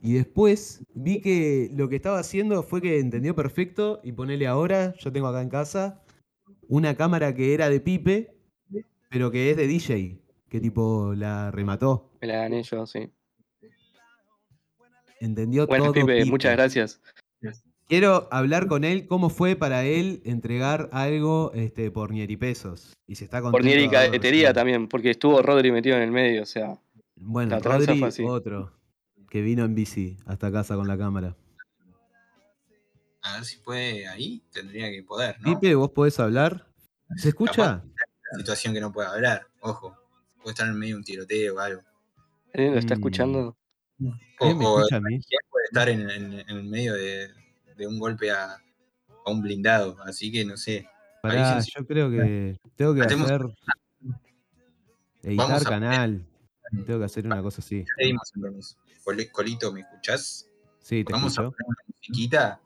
[0.01, 4.93] Y después vi que lo que estaba haciendo fue que entendió perfecto y ponele ahora,
[4.99, 6.03] yo tengo acá en casa,
[6.67, 8.35] una cámara que era de Pipe,
[9.09, 10.19] pero que es de DJ,
[10.49, 12.11] que tipo la remató.
[12.21, 13.09] Me la gané yo, sí.
[15.19, 15.93] Entendió Bueno, todo.
[15.93, 16.29] Pipe, Pipe.
[16.29, 17.01] muchas gracias.
[17.87, 23.23] Quiero hablar con él cómo fue para él entregar algo este, por pesos Y si
[23.23, 24.53] está Por Nieri recibido.
[24.53, 26.77] también, porque estuvo Rodri metido en el medio, o sea.
[27.15, 28.73] Bueno, Rodri, otro,
[29.29, 31.35] que vino en bici hasta casa con la cámara.
[33.21, 35.59] A ver si puede ahí, tendría que poder, ¿no?
[35.59, 36.67] Pipe, ¿vos podés hablar?
[37.17, 37.83] ¿Se escucha?
[38.31, 39.97] La situación que no puede hablar, ojo.
[40.41, 41.81] Puede estar en medio de un tiroteo o algo.
[42.53, 42.97] ¿Alguien lo está Mm.
[42.99, 43.57] escuchando?
[44.39, 45.19] ¿Alguien me O, o escucha a mí?
[45.21, 47.29] ¿quién puede estar en, en- en el medio de,
[47.75, 50.87] de un golpe a, a un blindado, así que no sé.
[51.21, 53.41] Pará, yo creo que tengo que Hacemos- hacer.
[55.23, 56.25] Editar Vamos a- canal.
[56.85, 57.83] Tengo que hacer una cosa así.
[57.99, 58.75] Ya el permiso.
[59.31, 60.49] Colito, ¿me escuchás?
[60.79, 62.61] Sí, te Vamos a poner una musiquita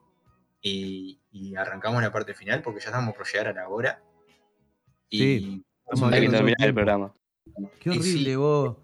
[0.61, 4.03] y, y arrancamos la parte final porque ya estamos por llegar a la hora.
[5.09, 7.13] Y Sí, todo el terminar el programa.
[7.79, 8.77] Qué sí, horrible vos.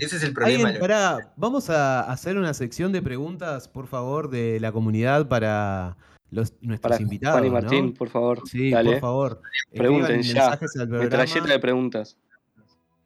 [0.00, 0.64] ese es el problema.
[0.68, 5.96] Alguien, pará, vamos a hacer una sección de preguntas, por favor, de la comunidad para
[6.30, 7.38] los, nuestros Para invitados.
[7.40, 7.94] Juan y Martín, ¿no?
[7.94, 8.42] por favor.
[8.48, 8.92] Sí, Dale.
[8.92, 9.42] por favor.
[9.72, 10.34] Pregunten ya.
[10.34, 11.04] mensajes al programa.
[11.04, 12.18] Metralleta de preguntas.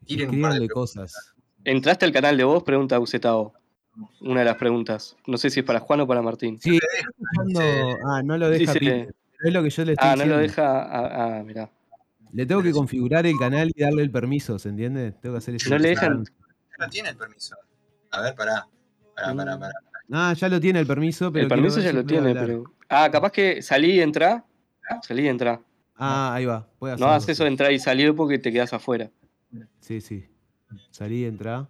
[0.05, 0.73] Tiren un par de preguntas.
[0.73, 1.32] cosas.
[1.65, 2.63] ¿Entraste al canal de vos?
[2.63, 3.53] Pregunta Ucetao.
[4.21, 5.15] Una de las preguntas.
[5.27, 6.59] No sé si es para Juan o para Martín.
[6.59, 9.09] Sí, escuchando- Ah, no lo deja Dice-
[9.43, 10.41] es lo que yo le estoy Ah, no lo diciendo.
[10.41, 10.81] deja.
[10.83, 11.69] Ah, ah, mirá.
[12.31, 15.11] Le tengo que configurar el canal y darle el permiso, ¿se entiende?
[15.11, 16.23] Tengo que hacer ese No le dejan-
[16.79, 17.55] No tiene el permiso.
[18.11, 18.67] A ver, pará.
[19.15, 19.73] Pará, pará, pará.
[20.11, 22.45] Ah, ya lo tiene el permiso, pero el permiso ya lo tiene, hablar.
[22.47, 22.63] pero.
[22.89, 24.43] Ah, capaz que salí y entrá.
[25.03, 25.61] Salí y entrá.
[25.95, 26.67] Ah, ahí va.
[26.79, 29.11] Puede No hagas eso de entrar y salir porque te quedas afuera.
[29.79, 30.25] Sí, sí.
[30.91, 31.67] Salí, entra.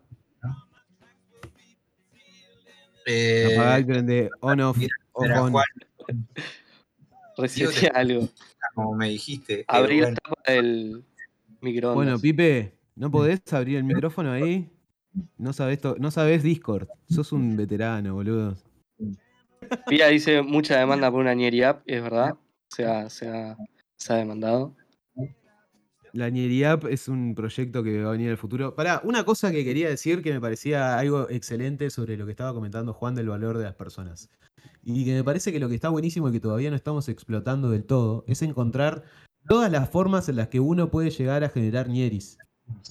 [3.06, 4.78] Eh, Apagá prende on off.
[5.12, 5.54] off, on.
[7.93, 8.30] Algo.
[8.76, 9.66] como me dijiste.
[9.68, 11.04] Abrí la bueno, tapa del
[11.62, 11.95] microondas.
[11.95, 14.70] Bueno, Pipe, ¿no podés abrir el micrófono ahí?
[15.38, 16.88] No sabés, to- no sabés Discord.
[17.10, 18.56] Sos un veterano, boludo.
[19.88, 22.36] Pia dice mucha demanda por una Nieri App, es verdad.
[22.68, 23.58] Se ha, se ha,
[23.95, 24.76] se ha demandado.
[26.14, 28.76] La Nieri App es un proyecto que va a venir en el futuro.
[28.76, 32.53] Pará, una cosa que quería decir que me parecía algo excelente sobre lo que estaba
[32.53, 34.30] comentando Juan del valor de las personas.
[34.84, 37.72] Y que me parece que lo que está buenísimo y que todavía no estamos explotando
[37.72, 39.03] del todo es encontrar
[39.47, 42.38] todas las formas en las que uno puede llegar a generar ñeris,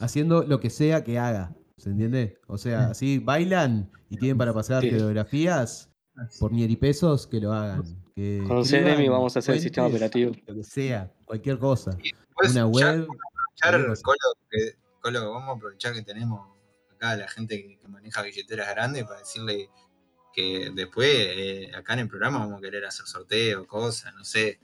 [0.00, 1.54] haciendo lo que sea que haga.
[1.76, 2.40] ¿Se entiende?
[2.48, 4.90] O sea, así bailan y tienen para pasar Sí.
[4.90, 5.90] coreografías
[6.40, 7.82] por pesos, que lo hagan.
[8.16, 10.32] Que Con CNM vamos a hacer el sistema operativo.
[10.46, 11.96] Lo que sea, cualquier cosa.
[12.40, 13.06] Después, Una web.
[13.60, 14.02] aprovechar.
[14.02, 14.16] Colo,
[14.50, 16.48] que- Colo, vamos a aprovechar que tenemos
[16.94, 19.68] acá a la gente que, que maneja billeteras grandes para decirle
[20.32, 24.60] que después eh, acá en el programa vamos a querer hacer sorteos, cosas, no sé.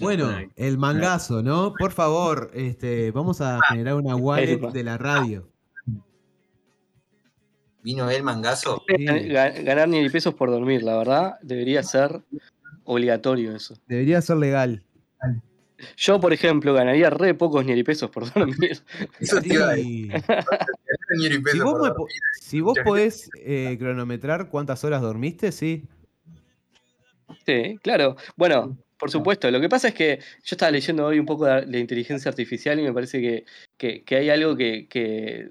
[0.00, 1.72] Bueno, el mangazo, ¿no?
[1.78, 5.48] Por favor, este, vamos a generar una wallet de la radio.
[7.82, 8.82] vino el mangazo.
[8.86, 9.04] Sí.
[9.04, 12.22] Ganar ni pesos por dormir, la verdad, debería ser
[12.84, 13.74] obligatorio eso.
[13.86, 14.84] Debería ser legal.
[15.96, 18.80] Yo, por ejemplo, ganaría re pocos ni pesos por dormir.
[19.20, 20.12] Eso te iba a decir,
[21.52, 21.94] Si vos, por me dormir.
[21.96, 25.84] po- si vos podés eh, cronometrar cuántas horas dormiste, sí.
[27.46, 28.16] Sí, claro.
[28.36, 29.50] Bueno, por supuesto.
[29.50, 32.78] Lo que pasa es que yo estaba leyendo hoy un poco de de inteligencia artificial
[32.78, 33.44] y me parece que,
[33.76, 35.50] que- que hay algo que, que-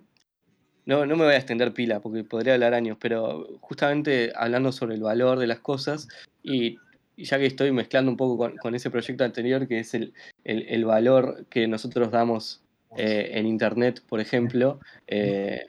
[0.86, 4.96] No, no me voy a extender pila porque podría hablar años, pero justamente hablando sobre
[4.96, 6.08] el valor de las cosas
[6.44, 6.80] y
[7.18, 11.46] ya que estoy mezclando un poco con, ese proyecto anterior, que es el, el- valor
[11.50, 12.62] que nosotros damos
[12.98, 15.66] eh, en Internet, por ejemplo, eh,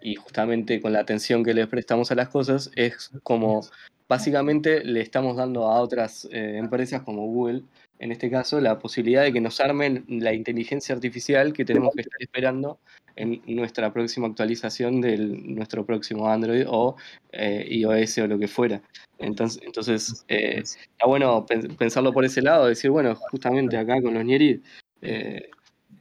[0.00, 3.60] y justamente con la atención que le prestamos a las cosas, es como
[4.08, 7.62] básicamente le estamos dando a otras eh, empresas como Google,
[7.98, 12.02] en este caso, la posibilidad de que nos armen la inteligencia artificial que tenemos que
[12.02, 12.78] estar esperando
[13.16, 16.96] en nuestra próxima actualización de nuestro próximo Android o
[17.32, 18.82] eh, iOS o lo que fuera.
[19.18, 24.14] Entonces, entonces eh, está bueno pen- pensarlo por ese lado, decir, bueno, justamente acá con
[24.14, 24.60] los Nieri
[25.00, 25.48] eh,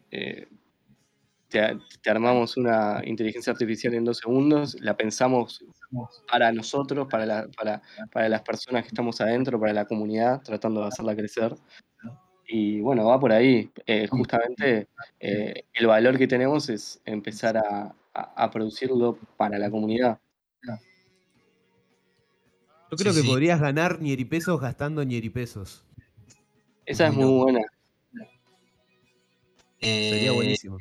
[0.09, 0.47] eh,
[1.49, 5.63] te, te armamos una inteligencia artificial en dos segundos, la pensamos
[6.29, 7.81] para nosotros, para, la- para,
[8.11, 11.55] para las personas que estamos adentro, para la comunidad, tratando de hacerla crecer.
[12.47, 13.71] Y bueno, va por ahí.
[13.85, 14.87] Eh, justamente
[15.19, 20.19] eh, el valor que tenemos es empezar a, a- a producirlo para la comunidad.
[22.91, 23.27] Yo creo Sí, que sí.
[23.27, 25.83] podrías ganar ñeripesos gastando ñeripesos.
[26.85, 27.61] Esa es Muy buena.
[29.81, 30.77] Sería Eh, buenísimo.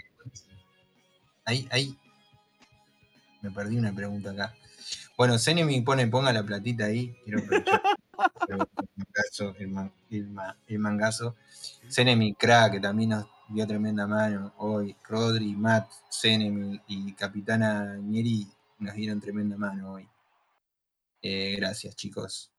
[1.44, 1.96] Ahí, ahí.
[3.40, 4.54] Me perdí una pregunta acá.
[5.22, 7.14] Bueno, Zenemi pone, ponga la platita ahí.
[7.22, 7.80] Quiero aprovechar
[8.48, 8.58] el
[8.96, 11.36] mangazo, el, man- el ma- el mangazo.
[11.88, 14.96] Zenemi, crack, que también nos dio tremenda mano hoy.
[15.08, 18.48] Rodri, Matt, Zenemi y Capitana Nieri
[18.80, 20.08] nos dieron tremenda mano hoy.
[21.22, 22.50] Eh, gracias, chicos.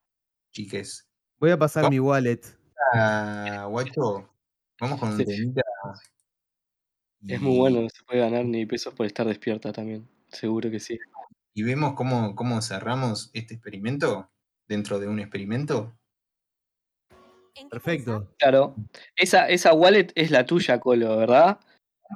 [0.54, 1.06] Chiques.
[1.40, 2.40] Voy a pasar mi wallet.
[2.94, 4.30] Ah, guacho,
[4.80, 5.26] vamos con un Sí.
[5.26, 5.64] temita.
[7.28, 10.08] Es muy bueno, no se puede ganar ni pesos por estar despierta también.
[10.30, 10.98] Seguro que sí.
[11.54, 14.30] Y vemos cómo, cómo cerramos este experimento
[14.68, 15.94] dentro de un experimento.
[17.70, 18.28] Perfecto.
[18.40, 18.76] Claro.
[19.16, 21.60] Esa, esa wallet es la tuya, Colo, ¿verdad?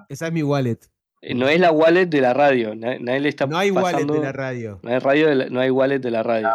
[0.10, 0.80] Esa es mi wallet.
[1.22, 2.76] Eh, No es la wallet de la radio.
[2.76, 4.80] na- Nadie le está No hay wallet de la radio.
[4.84, 6.50] No hay, radio de la- no hay wallet de la radio.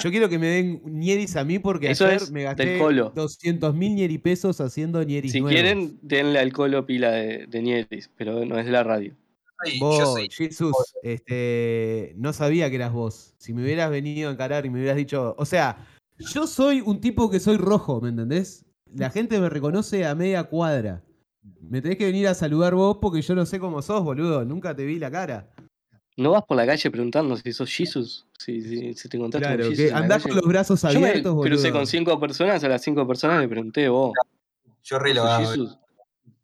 [0.00, 2.78] Yo quiero que me den ñeris a mí porque Eso ayer es me del gasté
[2.78, 3.10] colo.
[3.14, 5.54] 200 mil ñeripesos haciendo ñeris Si nuevos.
[5.58, 9.14] quieren, denle al Colo pila de, de Nietis, pero no es de la radio.
[9.58, 13.34] Ay, yo Vos, soy Jesús, este, no sabía que eras vos.
[13.38, 15.86] Si me hubieras venido a encarar y me hubieras dicho, o sea,
[16.18, 18.64] yo soy un tipo que soy rojo, ¿me entendés?
[18.94, 21.02] La gente me reconoce a media cuadra.
[21.60, 24.44] Me tenés que venir a saludar vos porque yo no sé cómo sos, boludo.
[24.44, 25.50] Nunca te vi la cara.
[26.16, 29.62] No vas por la calle preguntando si sos Jesus, si, si, si te encontraste Claro,
[29.64, 31.72] con Jesus que andás con los brazos Yo me abiertos, crucé boludo.
[31.72, 34.12] con cinco personas, a las cinco personas le pregunté, vos,
[34.82, 35.48] yo re ¿vos lo sos hago.
[35.50, 35.78] Jesus?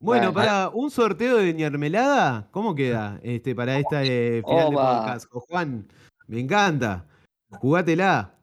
[0.04, 5.26] Bueno, para un sorteo de ñermelada, ¿cómo queda este, para esta eh, final de podcast?
[5.30, 5.88] Juan,
[6.26, 7.06] me encanta.
[7.48, 8.34] Jugátela.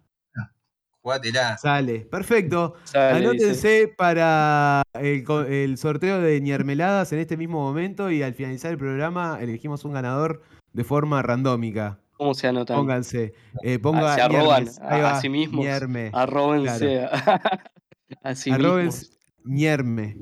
[1.03, 1.57] Jugátela.
[1.59, 1.99] Sale.
[1.99, 2.73] Perfecto.
[2.83, 3.29] Sale, dice.
[3.29, 9.37] Anótense para el, sorteo de ñermeladas en este mismo momento y al finalizar el programa
[9.39, 10.41] elegimos un ganador
[10.73, 11.99] de forma randómica.
[12.17, 12.77] ¿Cómo se anotan?
[12.77, 13.33] Pónganse.
[13.63, 15.63] eh, ponga Ah, se arroban a- sí mismos.
[15.63, 16.09] ñerme.
[16.13, 17.41] Arróbense a,
[18.23, 19.11] a sí mismos.
[19.43, 20.17] ñerme.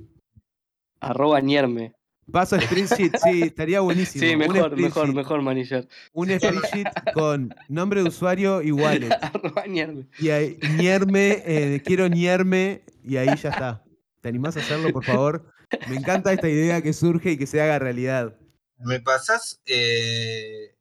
[0.99, 1.93] Arroba ñerme.
[2.31, 4.23] Paso a spreadsheet, sí, estaría buenísimo.
[4.23, 5.87] Sí, Un mejor, mejor, mejor, manager.
[6.13, 9.09] Un spreadsheet con nombre de usuario y wallet.
[9.21, 10.07] Arroba ñerme.
[10.19, 13.83] Y ahí, ñerme, eh, quiero ñerme, y ahí ya está.
[14.21, 15.51] ¿Te animás a hacerlo, por favor?
[15.87, 18.37] Me encanta esta idea que surge y que se haga realidad.
[18.77, 20.75] ¿Me pasás, eh,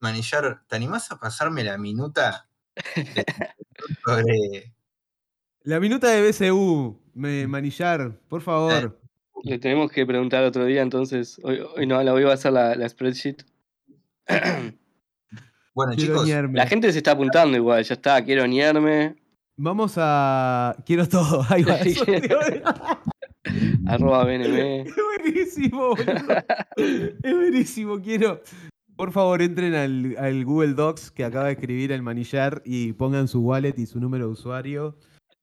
[0.00, 2.48] Manillar, ¿te animás a pasarme la minuta
[2.96, 3.24] de-
[4.04, 4.74] sobre
[5.62, 8.99] La minuta de BCU, me, Manillar, por favor.
[9.42, 11.40] Le tenemos que preguntar otro día, entonces.
[11.42, 13.44] Hoy, hoy no, la voy a hacer la, la spreadsheet.
[15.72, 16.52] Bueno, Quiero chicos.
[16.52, 19.14] La gente se está apuntando igual, ya está, quiero ñerme.
[19.56, 20.74] Vamos a.
[20.84, 21.44] Quiero todo.
[21.48, 21.78] Ahí va.
[21.84, 21.96] Sí.
[23.86, 24.86] arroba BNM.
[24.86, 26.44] Es buenísimo, boludo.
[26.76, 28.00] Es buenísimo.
[28.00, 28.42] Quiero.
[28.96, 33.28] Por favor, entren al, al Google Docs que acaba de escribir el manillar y pongan
[33.28, 34.98] su wallet y su número de usuario,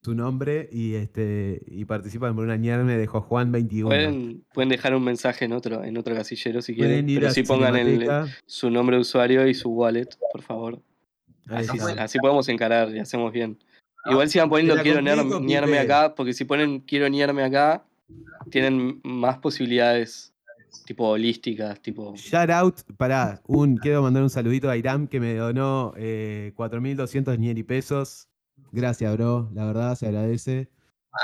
[0.08, 3.90] su nombre y este y participan por una ñarme de Juan 21.
[3.90, 7.28] Pueden, pueden dejar un mensaje en otro, en otro casillero si quieren, Pueden ir pero
[7.28, 8.08] a sí pongan el,
[8.46, 10.82] su nombre de usuario y su wallet, por favor.
[11.50, 13.60] Así, así podemos encarar y hacemos bien.
[14.06, 17.84] Ah, Igual sigan poniendo la quiero niarme acá, porque si ponen quiero niarme acá,
[18.50, 20.34] tienen más posibilidades
[20.86, 22.16] tipo holísticas, tipo...
[22.16, 27.38] Shout out, pará, un, quiero mandar un saludito a Iram que me donó eh, 4.200
[27.38, 28.27] ñeri pesos.
[28.72, 30.70] Gracias, bro, la verdad se agradece.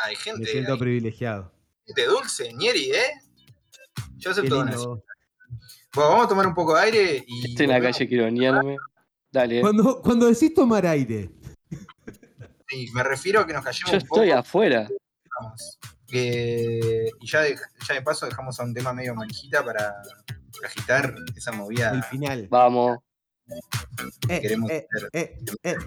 [0.04, 1.52] Hay Me gente, siento hay privilegiado.
[1.86, 3.22] gente dulce, Nieri, ¿eh?
[4.18, 5.04] Yo acepto lindo.
[5.94, 7.52] Bueno, vamos a tomar un poco de aire y.
[7.52, 8.78] Estoy en la calle, quiero niarme.
[9.32, 9.62] Dale.
[9.62, 11.30] Cuando, cuando decís tomar aire,
[12.68, 14.22] Sí, me refiero a que nos callemos Yo un poco.
[14.22, 14.88] estoy afuera.
[15.40, 15.80] vamos.
[16.12, 17.56] Eh, y ya de,
[17.88, 19.96] ya de paso dejamos a un tema medio manijita para
[20.64, 22.48] agitar esa movida el final.
[22.50, 22.98] Vamos.
[24.30, 25.10] Eh, queremos eh, hacer.
[25.14, 25.78] eh, eh,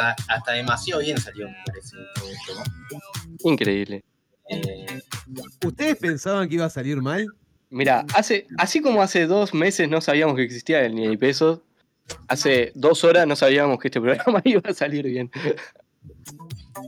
[0.00, 2.52] Hasta, hasta demasiado bien salió, me parece, todo esto.
[3.44, 3.50] ¿no?
[3.50, 4.04] Increíble.
[4.48, 5.00] Eh,
[5.64, 7.26] ¿Ustedes pensaban que iba a salir mal?
[7.70, 11.60] Mira, hace, así como hace dos meses no sabíamos que existía el ni pesos,
[12.26, 15.30] hace dos horas no sabíamos que este programa iba a salir bien.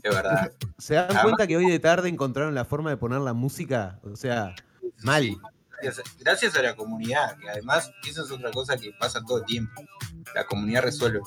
[0.02, 0.50] es verdad.
[0.78, 4.00] ¿Se dan Además- cuenta que hoy de tarde encontraron la forma de poner la música?
[4.02, 4.54] O sea,
[5.02, 5.36] mal.
[5.82, 9.44] Gracias, gracias a la comunidad, que además eso es otra cosa que pasa todo el
[9.44, 9.82] tiempo.
[10.34, 11.20] La comunidad resuelve.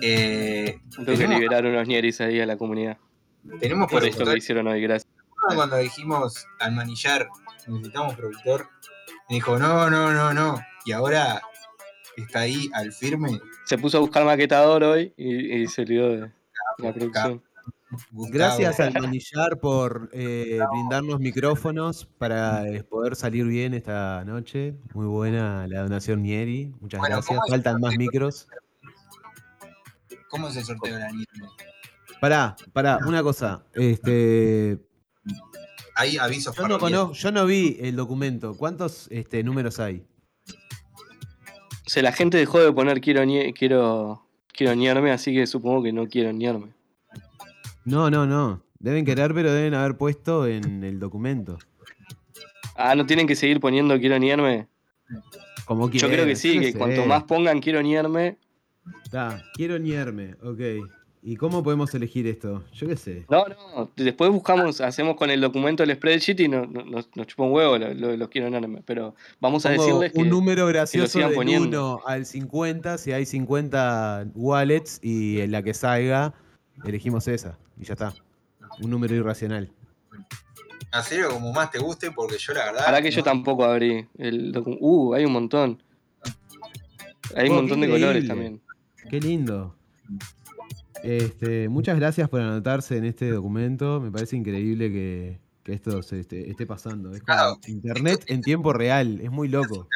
[0.00, 2.96] Eh, Tengo que liberar unos ñeris ahí a la comunidad.
[3.60, 5.12] tenemos Por esto que hicieron hoy, gracias.
[5.54, 7.28] Cuando dijimos al manillar,
[7.66, 8.68] necesitamos productor,
[9.28, 10.60] me dijo, no, no, no, no.
[10.84, 11.42] Y ahora
[12.16, 13.40] está ahí al firme.
[13.64, 16.32] Se puso a buscar maquetador hoy y, y se olvidó de
[16.78, 17.42] la producción.
[17.90, 18.28] Gustavo.
[18.32, 24.74] Gracias al manillar por eh, brindarnos micrófonos para eh, poder salir bien esta noche.
[24.94, 26.72] Muy buena la donación Nieri.
[26.80, 27.26] Muchas Bueno, gracias.
[27.26, 28.46] ¿cómo es el Faltan más micros.
[30.28, 31.26] ¿Cómo es el sorteo de la nieve?
[32.20, 33.64] Pará, pará, una cosa.
[33.74, 34.78] Este,
[35.96, 38.54] Hay avisos yo, no conozco, yo no vi el documento.
[38.56, 40.04] ¿Cuántos este, números hay?
[41.86, 43.22] O sea, la gente dejó de poner quiero,
[43.52, 46.79] quiero, quiero ñarme, así que supongo que no quiero ñarme.
[47.84, 48.62] No, no, no.
[48.78, 51.58] Deben querer, pero deben haber puesto en el documento.
[52.76, 54.68] Ah, ¿no tienen que seguir poniendo quiero ñarme?
[55.66, 58.38] Como Yo creo que sí, que cuanto más pongan quiero ñarme.
[59.10, 60.86] Ta, quiero ñerme, ok.
[61.22, 62.64] ¿Y cómo podemos elegir esto?
[62.72, 63.26] Yo qué sé.
[63.28, 67.26] No, no, después buscamos, hacemos con el documento el spreadsheet y no- no- nos, nos
[67.26, 68.80] chupa un huevo lo- lo- los quiero ñarme.
[68.86, 70.18] Pero vamos a Pongo decirles que.
[70.20, 71.96] un número gracioso sigan del poniendo.
[71.96, 76.32] 1 al 50, si hay 50 wallets y en la que salga,
[76.84, 78.14] elegimos esa y ya está.
[78.80, 79.70] Un número irracional.
[80.92, 82.84] Hacelo como más te guste, porque yo la verdad.
[82.84, 85.82] Para que yo tampoco abrí el docu- Uh, hay un montón.
[87.36, 88.60] Hay un Oh, montón de colores también.
[89.08, 89.76] Qué lindo.
[91.02, 94.00] Este, muchas gracias por anotarse en este documento.
[94.00, 97.12] Me parece increíble que, que esto se esté, esté pasando.
[97.12, 97.58] Es como Claro.
[97.68, 99.20] internet en tiempo real.
[99.20, 99.88] Es muy loco.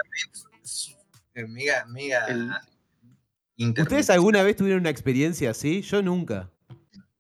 [1.35, 2.26] Eh, Mega, mega.
[2.26, 2.51] El-
[3.57, 3.82] internet.
[3.93, 5.82] ¿Ustedes alguna vez tuvieron una experiencia así?
[5.82, 6.51] Yo nunca.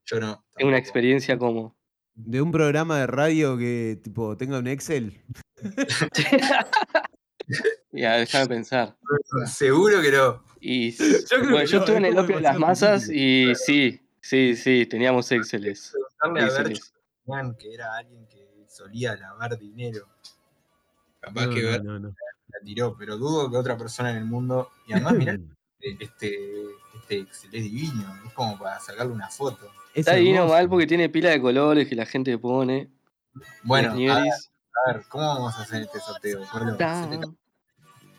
[0.06, 0.44] Yo no.
[0.56, 1.76] Es una experiencia como.
[2.14, 5.20] De un programa de radio que tipo tenga un Excel.
[7.92, 8.96] Ya, déjame pensar.
[9.46, 10.42] Seguro que no.
[10.60, 13.54] Y creo bueno, que yo no, estuve es en el opio de las masas y
[13.54, 15.92] sí, sí, sí, teníamos Exceles.
[17.58, 20.08] que era alguien que solía lavar dinero.
[21.20, 22.08] Capaz No, que no, Bert no, no.
[22.08, 24.70] la tiró, pero dudo que otra persona en el mundo.
[24.86, 25.38] Y además, mirá,
[26.00, 26.38] este,
[26.94, 28.14] este Excel es divino.
[28.26, 29.66] Es como para sacarle una foto.
[29.92, 30.54] Es Está divino hermoso.
[30.54, 32.90] mal porque tiene pila de colores que la gente pone.
[33.62, 34.50] Bueno, a, ñeris.
[34.86, 36.40] a ver, ¿cómo vamos a hacer este sorteo?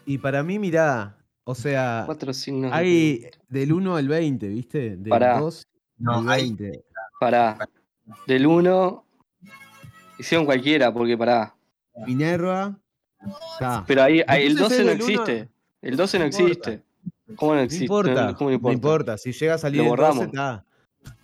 [0.06, 2.72] Y para mí, mirá, o sea, Cuatro signos.
[2.72, 3.38] de hay pregunta.
[3.50, 4.80] del 1 al 20, ¿viste?
[4.98, 5.40] Del Pará.
[5.40, 6.84] 2 No, al hay 20.
[7.20, 7.58] Pará.
[8.28, 9.06] Del 1.
[10.20, 11.56] Hicieron cualquiera, porque pará.
[12.06, 12.78] Minerva.
[13.54, 13.84] Está.
[13.88, 15.50] Pero ahí, ahí- el Entonces 12 no es existe.
[15.82, 16.84] El 12 no existe.
[17.36, 17.86] ¿Cómo no No existe?
[17.86, 19.18] importa, ¿Cómo no importa.
[19.18, 20.26] Si llega a salir Lo el 12, borramos.
[20.26, 20.64] está.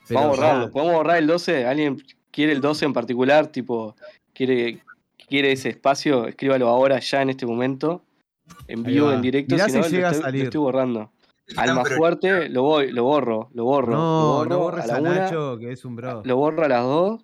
[0.07, 0.65] Pero Vamos a borrarlo.
[0.65, 1.65] ya, ¿Podemos borrar el 12?
[1.65, 3.47] ¿Alguien quiere el 12 en particular?
[3.47, 3.95] Tipo,
[4.33, 4.83] quiere,
[5.27, 8.03] quiere ese espacio, escríbalo ahora, ya en este momento.
[8.67, 10.43] En vivo, en directo, Mirá si si no, lo llega a estoy, lo salir.
[10.45, 11.11] estoy borrando.
[11.55, 13.91] Alma pero- fuerte, lo voy, lo borro, lo borro.
[13.91, 15.29] lo No, borro no a borres la a una,
[15.59, 16.21] que es un bro.
[16.25, 17.21] lo borro a las dos.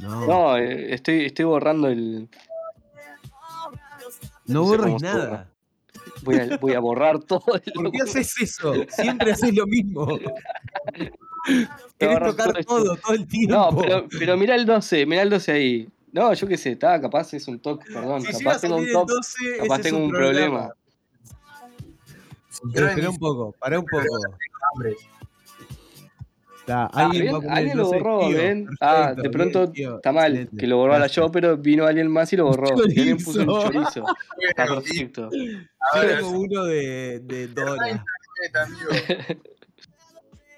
[0.00, 2.28] No, no, No, eh, estoy, estoy borrando el.
[4.64, 5.24] sé borres cómo se borra.
[5.24, 5.51] nada.
[6.22, 8.74] Voy a, voy a borrar todo el ¿Por qué haces eso?
[8.88, 10.06] Siempre haces lo mismo.
[11.98, 12.74] Querés borrar tocar todo esto.
[12.76, 13.54] todo, todo el tiempo.
[13.54, 15.88] No, pero, pero mira el 12, mira el 12 ahí.
[16.12, 18.20] No, yo qué sé, está, capaz es un toque, perdón.
[18.20, 20.68] si capaz tengo un 12, capaz tengo un problema.
[20.68, 20.74] problema.
[22.74, 24.04] Pero espera un poco, pará un poco.
[26.72, 27.34] Está, Ah, alguien ¿ven?
[27.34, 28.36] va a Alguien lo 12, borró, tío.
[28.38, 28.66] ¿ven?
[28.80, 30.56] Ah, Perfecto, de pronto bien, tío, está mal excelente.
[30.56, 31.16] que lo borrara Gracias.
[31.26, 32.66] yo, pero vino alguien más y lo borró.
[32.88, 34.04] Y alguien puso un Chorizo.
[34.48, 35.30] Está bueno, perfecto.
[35.92, 38.04] a ver, Tengo uno de, de Dora.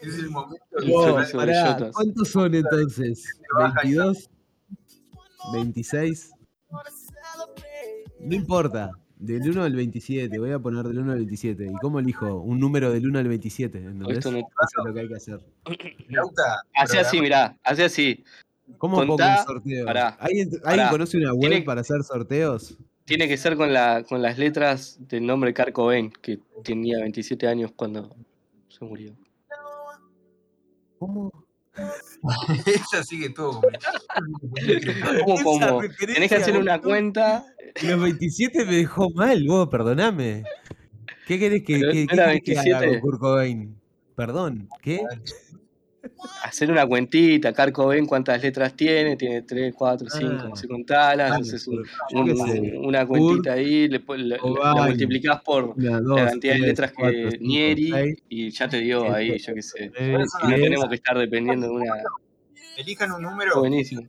[0.01, 1.39] Es el momento de Oh, sacar- eso.
[1.39, 1.95] Pará, bellotas.
[1.95, 3.25] ¿Cuántos son entonces?
[3.83, 4.29] ¿22?
[5.55, 6.31] ¿26?
[8.21, 8.91] No importa.
[9.25, 10.39] Del 1 al 27.
[10.39, 11.67] Voy a poner del 1 al 27.
[11.67, 12.41] ¿Y cómo elijo?
[12.43, 13.79] Un número del 1 al 27.
[13.79, 14.19] ¿Entendés?
[14.19, 14.47] Esto no- Eso
[14.81, 15.41] es lo que hay que hacer.
[16.75, 18.25] Hace así, mirá, hace así.
[18.79, 19.85] ¿Cómo pongo Contá- un sorteo?
[19.87, 22.77] pará, ¿Alguien, ¿alguien conoce una web Tiene- para hacer sorteos?
[23.07, 27.47] Tiene que ser con, la, con las letras del nombre Kurt Cobain, que tenía 27
[27.47, 28.15] años cuando
[28.69, 29.13] se murió.
[30.99, 31.31] ¿Cómo?
[32.67, 33.61] Esa sí que estuvo
[35.43, 37.45] como- Tenés que hacer una cuenta.
[37.83, 40.45] Los 27 me dejó mal, vos, perdoname.
[41.27, 42.27] ¿Qué querés que, que- qué querés que haga
[42.81, 42.89] 27.
[42.89, 43.75] con Kurt Cobain?
[44.15, 45.01] Perdón, ¿qué?
[46.45, 50.67] Hacer una cuentita, Carco ven cuántas letras tiene, tiene 3, 4, 5, no sé
[51.67, 51.85] un-
[52.21, 52.77] un- qué sé.
[52.79, 54.39] una cuentita ahí, le, pon- la,
[54.87, 58.77] multiplicás por la dos, cantidad de letras cuatro, que cinco, Nieri seis, y ya te
[58.79, 59.93] dio siete, ahí, yo qué sé.
[59.99, 61.95] Y no tenemos que estar dependiendo de una.
[62.77, 64.03] Elijan un número Buenísimo.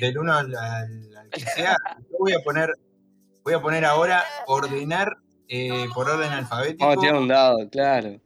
[0.00, 1.76] del 1 al, al- al que sea.
[2.10, 2.72] Yo voy a poner,
[3.44, 5.16] voy a poner ahora ordenar
[5.48, 6.84] eh, por orden alfabético.
[6.86, 8.20] Vamos a tirar un dado, claro.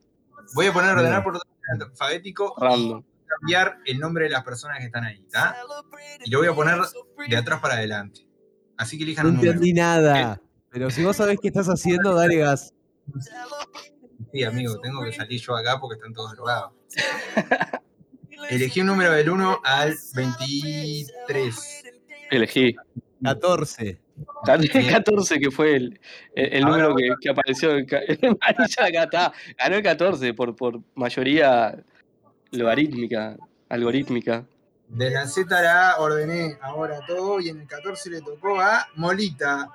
[0.54, 3.00] Voy a poner ordenar por orden alfabético Random.
[3.02, 5.56] y cambiar el nombre de las personas que están ahí, ¿está?
[6.24, 6.78] Y lo voy a poner
[7.28, 8.26] de atrás para adelante.
[8.76, 9.52] Así que elijan No un número.
[9.52, 10.40] entendí nada.
[10.70, 12.72] Pero si vos sabés qué estás haciendo, dale gas.
[14.32, 16.72] Sí, amigo, tengo que salir yo acá porque están todos drogados.
[18.50, 21.82] Elegí un número del 1 al 23.
[22.30, 22.74] Elegí.
[23.22, 24.00] 14.
[24.44, 26.00] 14 que fue el,
[26.34, 29.32] el, número que, que apareció en ca- en amarilla acá está.
[29.58, 31.82] Ganó el 14 por, por mayoría
[32.50, 33.36] logarítmica,
[33.68, 34.44] algorítmica.
[34.88, 38.60] De la Z a la A ordené ahora todo y en el 14 le tocó
[38.60, 39.68] a Molita.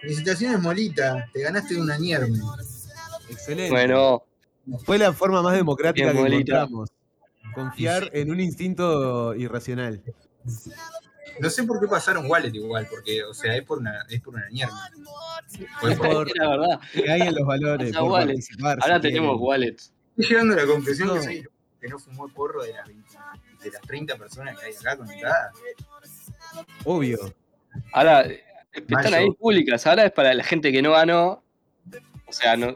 [0.00, 1.28] Felicitaciones, Molita.
[1.32, 2.38] Te ganaste una nierme.
[3.30, 3.70] Excelente.
[3.70, 4.22] Bueno,
[4.84, 6.56] Fue la forma más democrática Bien, que Molita.
[6.62, 6.90] encontramos.
[7.54, 10.00] Confiar en un instinto irracional.
[11.40, 14.34] No sé por qué pasaron Wallet igual, porque, o sea, es por una, es por
[14.34, 14.46] una.
[15.80, 16.80] Fue por- Por- la verdad.
[16.92, 17.96] Que hay en los valores.
[17.96, 18.38] Por wallet.
[18.80, 19.48] Ahora si tenemos quieren.
[19.48, 19.92] wallets.
[20.16, 21.14] Estoy llegando a la conclusión No.
[21.14, 21.48] que soy el
[21.80, 23.08] que no fumó porro de las, 20
[23.64, 25.52] de las 30 personas que hay acá conectadas.
[26.84, 27.34] Obvio.
[27.92, 28.26] Ahora,
[28.72, 29.86] están ahí públicas.
[29.86, 31.42] Ahora es para la gente que no ganó.
[32.26, 32.74] O sea, no,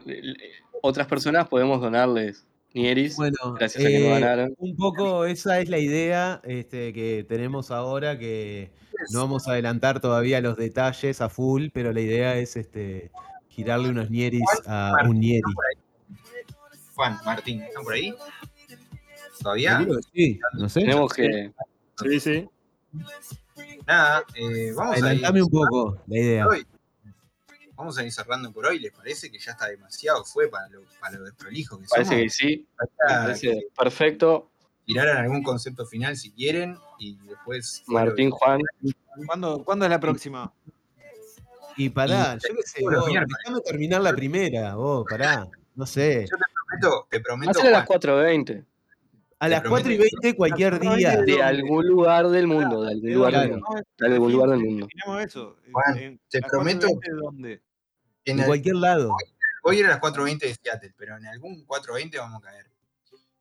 [0.81, 2.45] otras personas podemos donarles
[2.77, 3.15] Nieris.
[3.15, 4.53] Bueno, Gracias a que eh, ganaron.
[4.57, 8.71] un poco esa es la idea este, que tenemos ahora, que
[9.11, 13.11] no vamos a adelantar todavía los detalles a full, pero la idea es este,
[13.49, 15.41] girarle unos nieris a un nieri.
[16.95, 18.13] Juan, Martín, ¿están por ahí?
[19.41, 19.85] ¿Todavía?
[20.13, 20.81] Sí, no sé.
[20.81, 21.51] Tenemos que.
[22.01, 22.49] Sí, sí.
[23.85, 25.05] Nada, eh, vamos a ir.
[25.05, 26.47] Adelantame un poco la idea.
[26.47, 26.65] hoy.
[27.77, 28.79] Vamos a ir cerrando por hoy.
[28.79, 30.25] ¿Les parece que ya está demasiado?
[30.25, 32.23] Fue para lo, para lo desprolijo que Parece somos.
[32.23, 32.67] que sí.
[33.07, 34.49] Parece que perfecto.
[34.85, 37.83] tiraran algún concepto final si quieren y después.
[37.87, 38.61] Martín, que- Juan.
[39.27, 40.51] ¿Cuándo, ¿Cuándo es la próxima?
[41.79, 45.47] Y pará, yo qué sé, vos, déjame terminar la primera, vos, pará.
[45.75, 46.25] No sé.
[46.29, 46.43] Yo te
[46.81, 48.65] prometo, te prometo, a las Juan, 4.20.
[49.39, 51.21] A las prometo 4 y 20 cualquier día.
[51.21, 52.81] De algún lugar del mundo.
[52.81, 53.67] De algún lugar del mundo.
[53.99, 54.87] De algún lugar del mundo.
[55.23, 55.55] Eso.
[55.71, 57.61] Juan, En- te ¿las prometo- 4:20 ¿Dónde?
[58.31, 59.15] En En el- cualquier lado.
[59.63, 62.69] hoy era las 4.20 de Seattle, pero en algún 4.20 vamos a caer.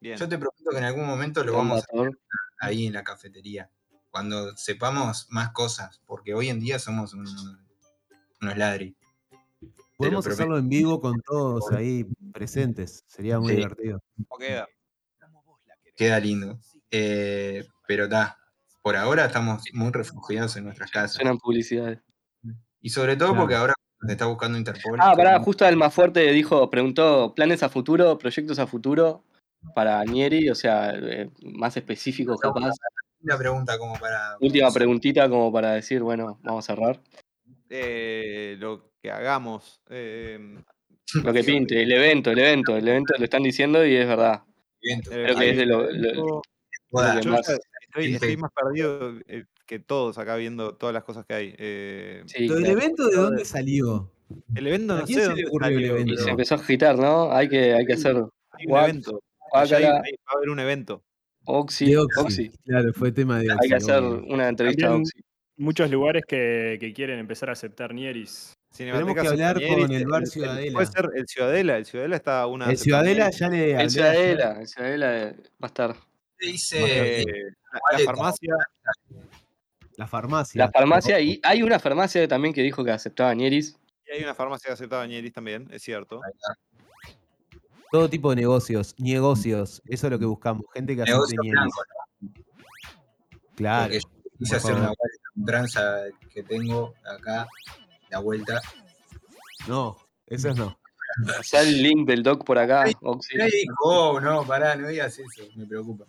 [0.00, 0.16] Bien.
[0.18, 2.20] Yo te prometo que en algún momento lo vamos a Combatador.
[2.60, 3.70] ahí en la cafetería.
[4.10, 7.34] Cuando sepamos más cosas, porque hoy en día somos unos,
[8.40, 8.96] unos ladri.
[9.96, 13.04] Podemos hacerlo en vivo con todos ahí presentes.
[13.08, 13.56] Sería muy Sí.
[13.56, 14.02] divertido.
[14.28, 14.68] ¿Cómo queda?
[15.96, 16.58] Queda lindo.
[16.90, 18.38] Eh, pero está.
[18.82, 21.14] Por ahora estamos muy refugiados en nuestras casas.
[21.14, 22.00] Suenan publicidades.
[22.80, 23.42] Y sobre todo Claro.
[23.42, 23.74] porque ahora
[24.06, 24.98] nos está buscando Interpol.
[25.00, 29.24] Ah, pará, justo el más fuerte dijo, preguntó planes a futuro, proyectos a futuro
[29.74, 32.72] para Nieri, o sea, eh, más específicos capaz.
[33.20, 34.36] Una pregunta como para.
[34.40, 37.00] Última preguntita como para decir, bueno, vamos a cerrar.
[37.68, 39.80] Eh, lo que hagamos.
[39.90, 40.38] eh,
[41.22, 44.42] Lo que pinte, el evento, el evento, el evento lo están diciendo y es verdad.
[44.82, 45.10] Evento.
[45.10, 47.48] Creo que es de lo- que más-
[47.96, 51.54] estoy, más perdido eh, que todos acá viendo todas las cosas que hay.
[51.58, 52.78] Eh, Sí, ¿Lo del claro.
[52.80, 54.10] evento de dónde salió?
[54.56, 56.14] el evento ¿A no quién sé se dónde ocurrió el salió, evento?
[56.14, 57.30] Y se empezó a agitar, ¿no?
[57.32, 58.16] Hay que, hay que hacer
[58.52, 59.22] hay un evento.
[59.52, 61.02] Hay- hay- va a haber un evento.
[61.44, 62.20] Oxy, De Oxy.
[62.20, 62.50] Oxy.
[62.64, 63.58] Claro, fue tema de Oxy.
[63.62, 65.20] Hay que hacer una entrevista a Oxy.
[65.58, 68.52] Muchos lugares que, que quieren empezar a aceptar Nieris.
[68.72, 70.72] Cinematecas que hablar con el bar Ciudadela.
[70.72, 71.76] Puede ser el Ciudadela.
[71.78, 72.68] El Ciudadela está una.
[72.68, 73.70] El Ciudadela ya le hablé.
[73.72, 73.90] El ayer.
[73.90, 75.96] Ciudadela, el Ciudadela eh, va a estar.
[76.38, 77.20] Dice.
[77.22, 77.24] Eh,
[77.72, 78.54] la, la farmacia.
[79.96, 80.64] La farmacia.
[80.64, 83.78] La farmacia, y hay una farmacia también que dijo que aceptaba Nieris.
[84.06, 86.20] Y hay una farmacia que aceptaba Ñeris también, es cierto.
[87.90, 88.94] Todo tipo de negocios.
[88.98, 89.82] Negocios.
[89.86, 90.64] Eso es lo que buscamos.
[90.74, 91.52] Gente que acepte nieris.
[91.52, 91.82] blanco,
[93.56, 93.84] Claro.
[93.84, 94.92] Porque yo quise hacer una
[95.44, 96.02] tranza
[96.32, 97.46] que tengo acá,
[98.10, 98.60] la vuelta.
[99.66, 99.96] No,
[100.26, 100.78] eso no.
[101.40, 103.38] Está el link del doc por acá, Oxy.
[103.82, 106.04] Oh, no, pará, no digas eso, me preocupa.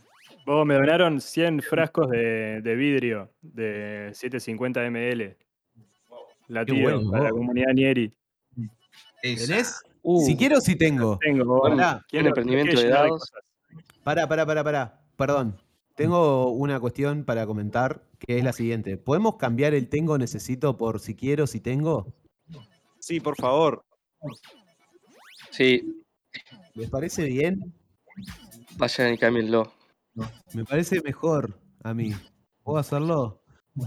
[0.48, 5.36] Vos me donaron 100 frascos de, de vidrio de 750 ml.
[6.48, 8.14] Latido bueno, para la comunidad Nieri.
[9.22, 9.82] ¿Tenés?
[10.04, 11.18] Uh, Si quiero, si tengo.
[11.20, 11.62] Tengo,
[12.08, 13.30] Quiero- un emprendimiento de dados.
[14.06, 15.02] Pará, pará, pará, pará.
[15.18, 15.58] Perdón.
[15.96, 18.96] Tengo una cuestión para comentar que es la siguiente.
[18.98, 22.14] ¿Podemos cambiar el tengo necesito por si quiero, si tengo?
[23.00, 23.84] Sí, por favor.
[25.52, 26.04] Sí,
[26.76, 27.74] ¿Les parece bien?
[28.78, 29.74] vayan y cámbienlo.
[30.54, 32.14] Me parece mejor a mí.
[32.64, 33.42] ¿Puedo hacerlo?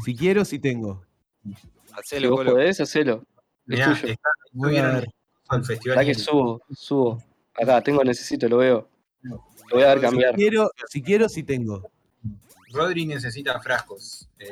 [0.04, 1.04] Si quiero, si tengo.
[1.44, 1.54] Si
[1.92, 2.52] Hacelo, vos Colo.
[2.52, 3.24] podés, hacelo.
[3.66, 3.92] Es tuyo.
[4.12, 5.08] está- Voy a estuvieron ver.
[5.48, 5.94] al festival.
[5.96, 7.22] Para que subo, subo.
[7.60, 8.88] Acá, tengo, necesito, lo veo.
[9.22, 9.38] Lo
[9.72, 10.34] voy a dar Si cambiar.
[10.34, 11.90] quiero, si quiero, si tengo.
[12.72, 14.28] Rodri necesita frascos.
[14.38, 14.46] eh,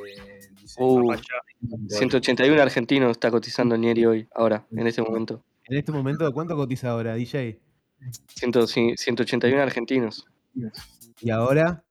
[0.61, 0.83] dice.
[0.83, 1.97] Uh, Papá, ya.
[1.97, 5.45] 181 argentinos está cotizando Nieri hoy, ahora, en este momento.
[5.65, 7.61] En este momento, ¿cuánto cotiza ahora, DJ?
[8.35, 10.27] 100 181 argentinos.
[11.21, 11.85] ¿Y ahora?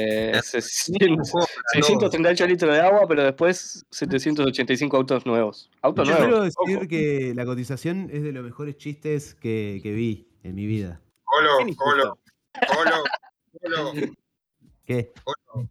[0.00, 5.70] Eh, Un 600 juego para 638 litros de agua, pero después 785 autos nuevos.
[5.82, 6.28] Autos Yo nuevos.
[6.28, 6.88] quiero decir ojo.
[6.88, 11.00] que la cotización es de los mejores chistes que, que vi en mi vida.
[11.24, 12.18] Colo, ¿Quién hizo Colo,
[12.74, 13.02] Colo,
[13.60, 13.92] Colo,
[14.84, 15.12] ¿Qué?
[15.24, 15.68] Colo.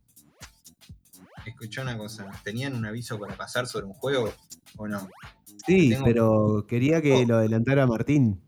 [1.46, 2.30] Escuchá una cosa.
[2.44, 4.34] ¿Tenían un aviso para pasar sobre un juego
[4.76, 5.08] o no?
[5.66, 8.42] Sí, Tengo- pero quería que lo adelantara Martín.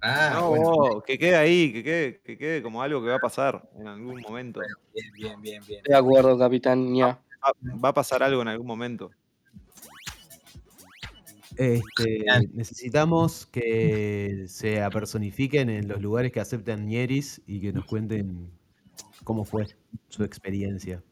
[0.00, 3.16] Ah, No, bueno, vos, que quede ahí, que quede, que quede como algo que va
[3.16, 4.60] a pasar en algún momento.
[4.94, 5.82] bien, bien, bien, bien.
[5.82, 6.94] De acuerdo, capitán.
[6.96, 7.20] Va,
[7.84, 9.10] va a pasar algo en algún momento.
[11.56, 12.24] Este,
[12.54, 18.50] necesitamos que se apersonifiquen en los lugares que aceptan Ñeris y que nos cuenten
[19.24, 19.66] cómo fue
[20.08, 21.02] su experiencia.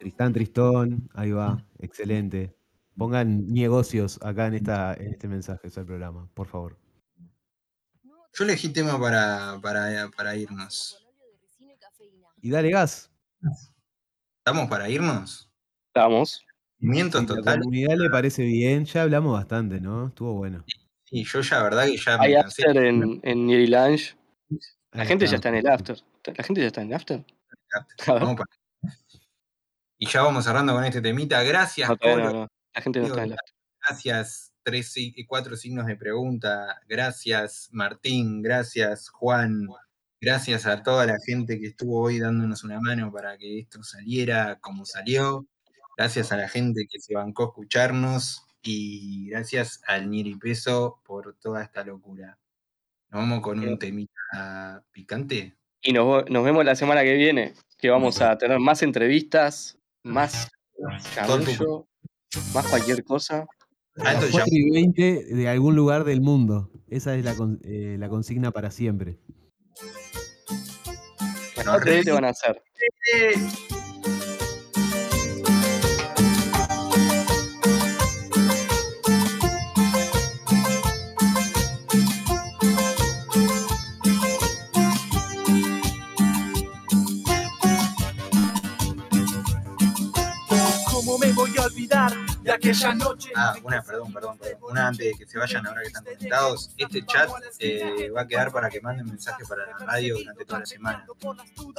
[0.00, 2.54] Tristán Tristón, ahí va, excelente.
[2.96, 6.78] Pongan negocios acá en, esta, en este mensaje al programa, por favor.
[8.32, 11.06] Yo elegí tema para, para, para irnos.
[12.40, 13.10] Y dale gas.
[14.38, 15.50] ¿Estamos para irnos?
[15.94, 16.44] Vamos.
[16.78, 17.58] Mientos Si la total.
[17.60, 20.08] comunidad le parece bien, ya hablamos bastante, ¿no?
[20.08, 20.64] Estuvo bueno.
[21.10, 22.66] Y yo ya, verdad que ya me Hay cansé.
[22.66, 24.16] after en, en Nieri Lounge.
[24.92, 25.32] La Ahí gente está.
[25.32, 26.02] ya está en el after.
[26.36, 27.24] La gente ya está en el after.
[28.06, 28.22] A ver.
[28.22, 28.50] Vamos para-
[29.98, 31.42] Y ya vamos cerrando con este temita.
[31.42, 32.48] Gracias, no.
[32.76, 33.54] La gente no está en after.
[33.80, 36.82] Gracias, tres y cuatro signos de pregunta.
[36.86, 38.42] Gracias, Martín.
[38.42, 39.66] Gracias, Juan.
[40.20, 44.58] Gracias a toda la gente que estuvo hoy dándonos una mano para que esto saliera
[44.60, 45.46] como salió.
[45.96, 48.42] Gracias a la gente que se bancó a escucharnos.
[48.62, 52.38] Y gracias al Nieri Peso por toda esta locura.
[53.10, 55.54] Nos vamos con un temita picante.
[55.80, 60.50] Y nos, nos vemos la semana que viene, que vamos a tener más entrevistas, más
[61.14, 61.86] chamullo,
[62.54, 63.46] más cualquier cosa.
[63.96, 64.26] Alto.
[64.30, 66.70] 4 y 20 de algún lugar del mundo.
[66.88, 67.34] Esa es la,
[67.64, 69.18] eh, la consigna para siempre.
[71.64, 72.62] No, te van a hacer.
[91.76, 93.30] Me voy a olvidar de aquella noche?
[93.34, 94.70] Ah, una, perdón, perdón, perdón.
[94.70, 96.70] Una antes de que se vayan ahora que están conectados.
[96.78, 97.28] Este chat
[97.58, 101.06] eh, va a quedar para que manden mensajes para la radio durante toda la semana.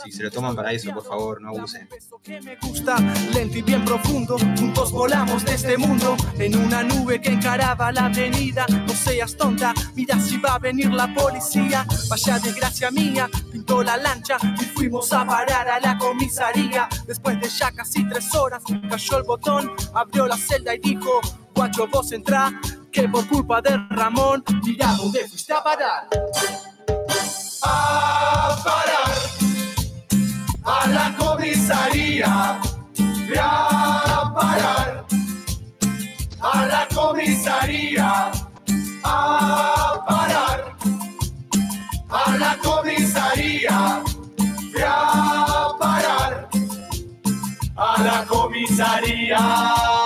[0.04, 1.88] Si se lo toman para eso, por favor, no abusen.
[2.22, 2.98] Que me gusta,
[3.34, 4.38] lento y bien profundo.
[4.38, 8.66] Juntos volamos de este mundo en una nube que encaraba la avenida.
[8.70, 11.86] No seas tonta, mira si va a venir la policía.
[12.10, 16.90] Vaya desgracia mía, pintó la lancha y fuimos a parar a la comisaría.
[17.06, 21.22] Después de ya casi tres horas, cayó el botón, abrió la celda y dijo:
[21.56, 22.52] Guacho, vos entrá,
[22.92, 26.08] que por culpa de Ramón, mira dónde fuiste a parar.
[27.64, 29.12] A parar
[30.64, 32.60] a la comisaría.
[32.96, 35.06] Fui a parar
[36.42, 38.32] a la comisaría.
[39.04, 40.76] A parar
[42.10, 44.04] a la comisaría.
[44.72, 46.50] Fui a parar
[47.76, 49.97] a la comisaría.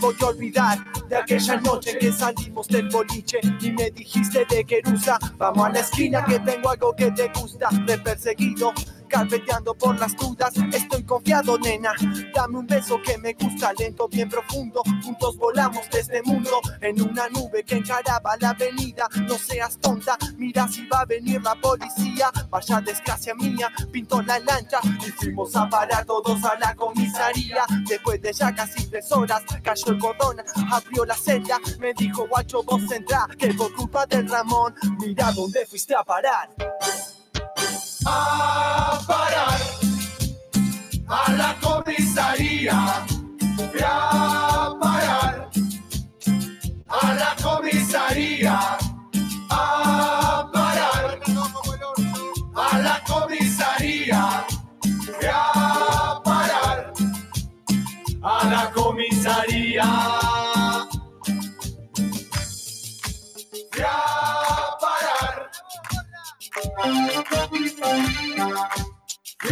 [0.00, 0.78] Voy a olvidar
[1.08, 5.18] de aquella noche que salimos del boliche y me dijiste de Querusa?
[5.36, 7.68] Vamos a la esquina que tengo algo que te gusta.
[7.86, 8.72] De perseguido
[9.10, 10.54] carpeteando por las dudas.
[10.72, 11.92] Estoy confiado, nena.
[12.34, 14.82] Dame un beso que me gusta, lento, bien profundo.
[15.02, 19.08] Juntos volamos de este mundo en una nube que encaraba la avenida.
[19.28, 22.30] No seas tonta, mira si va a venir la policía.
[22.48, 27.64] Vaya desgracia mía, pintó la lancha y fuimos a parar todos a la comisaría.
[27.86, 30.36] Después de ya casi tres horas, cayó el cordón,
[30.70, 31.58] abrió la celda.
[31.80, 36.48] Me dijo, guacho, vos entrá, que por culpa del Ramón, mira dónde fuiste a parar.
[38.06, 39.60] A parar
[41.08, 43.04] a la comisaría.
[43.82, 45.50] A parar
[46.88, 48.58] a la comisaría.
[49.50, 51.20] A parar
[52.54, 54.44] a la comisaría.
[55.32, 56.92] A parar
[58.22, 60.20] a la comisaría.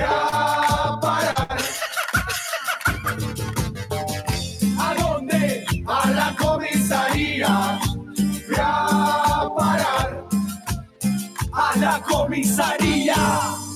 [0.05, 1.59] A parar.
[4.78, 5.64] ¿A dónde?
[5.86, 7.78] A la comisaría.
[8.46, 10.26] Fui a parar.
[11.52, 13.68] A la comisaría.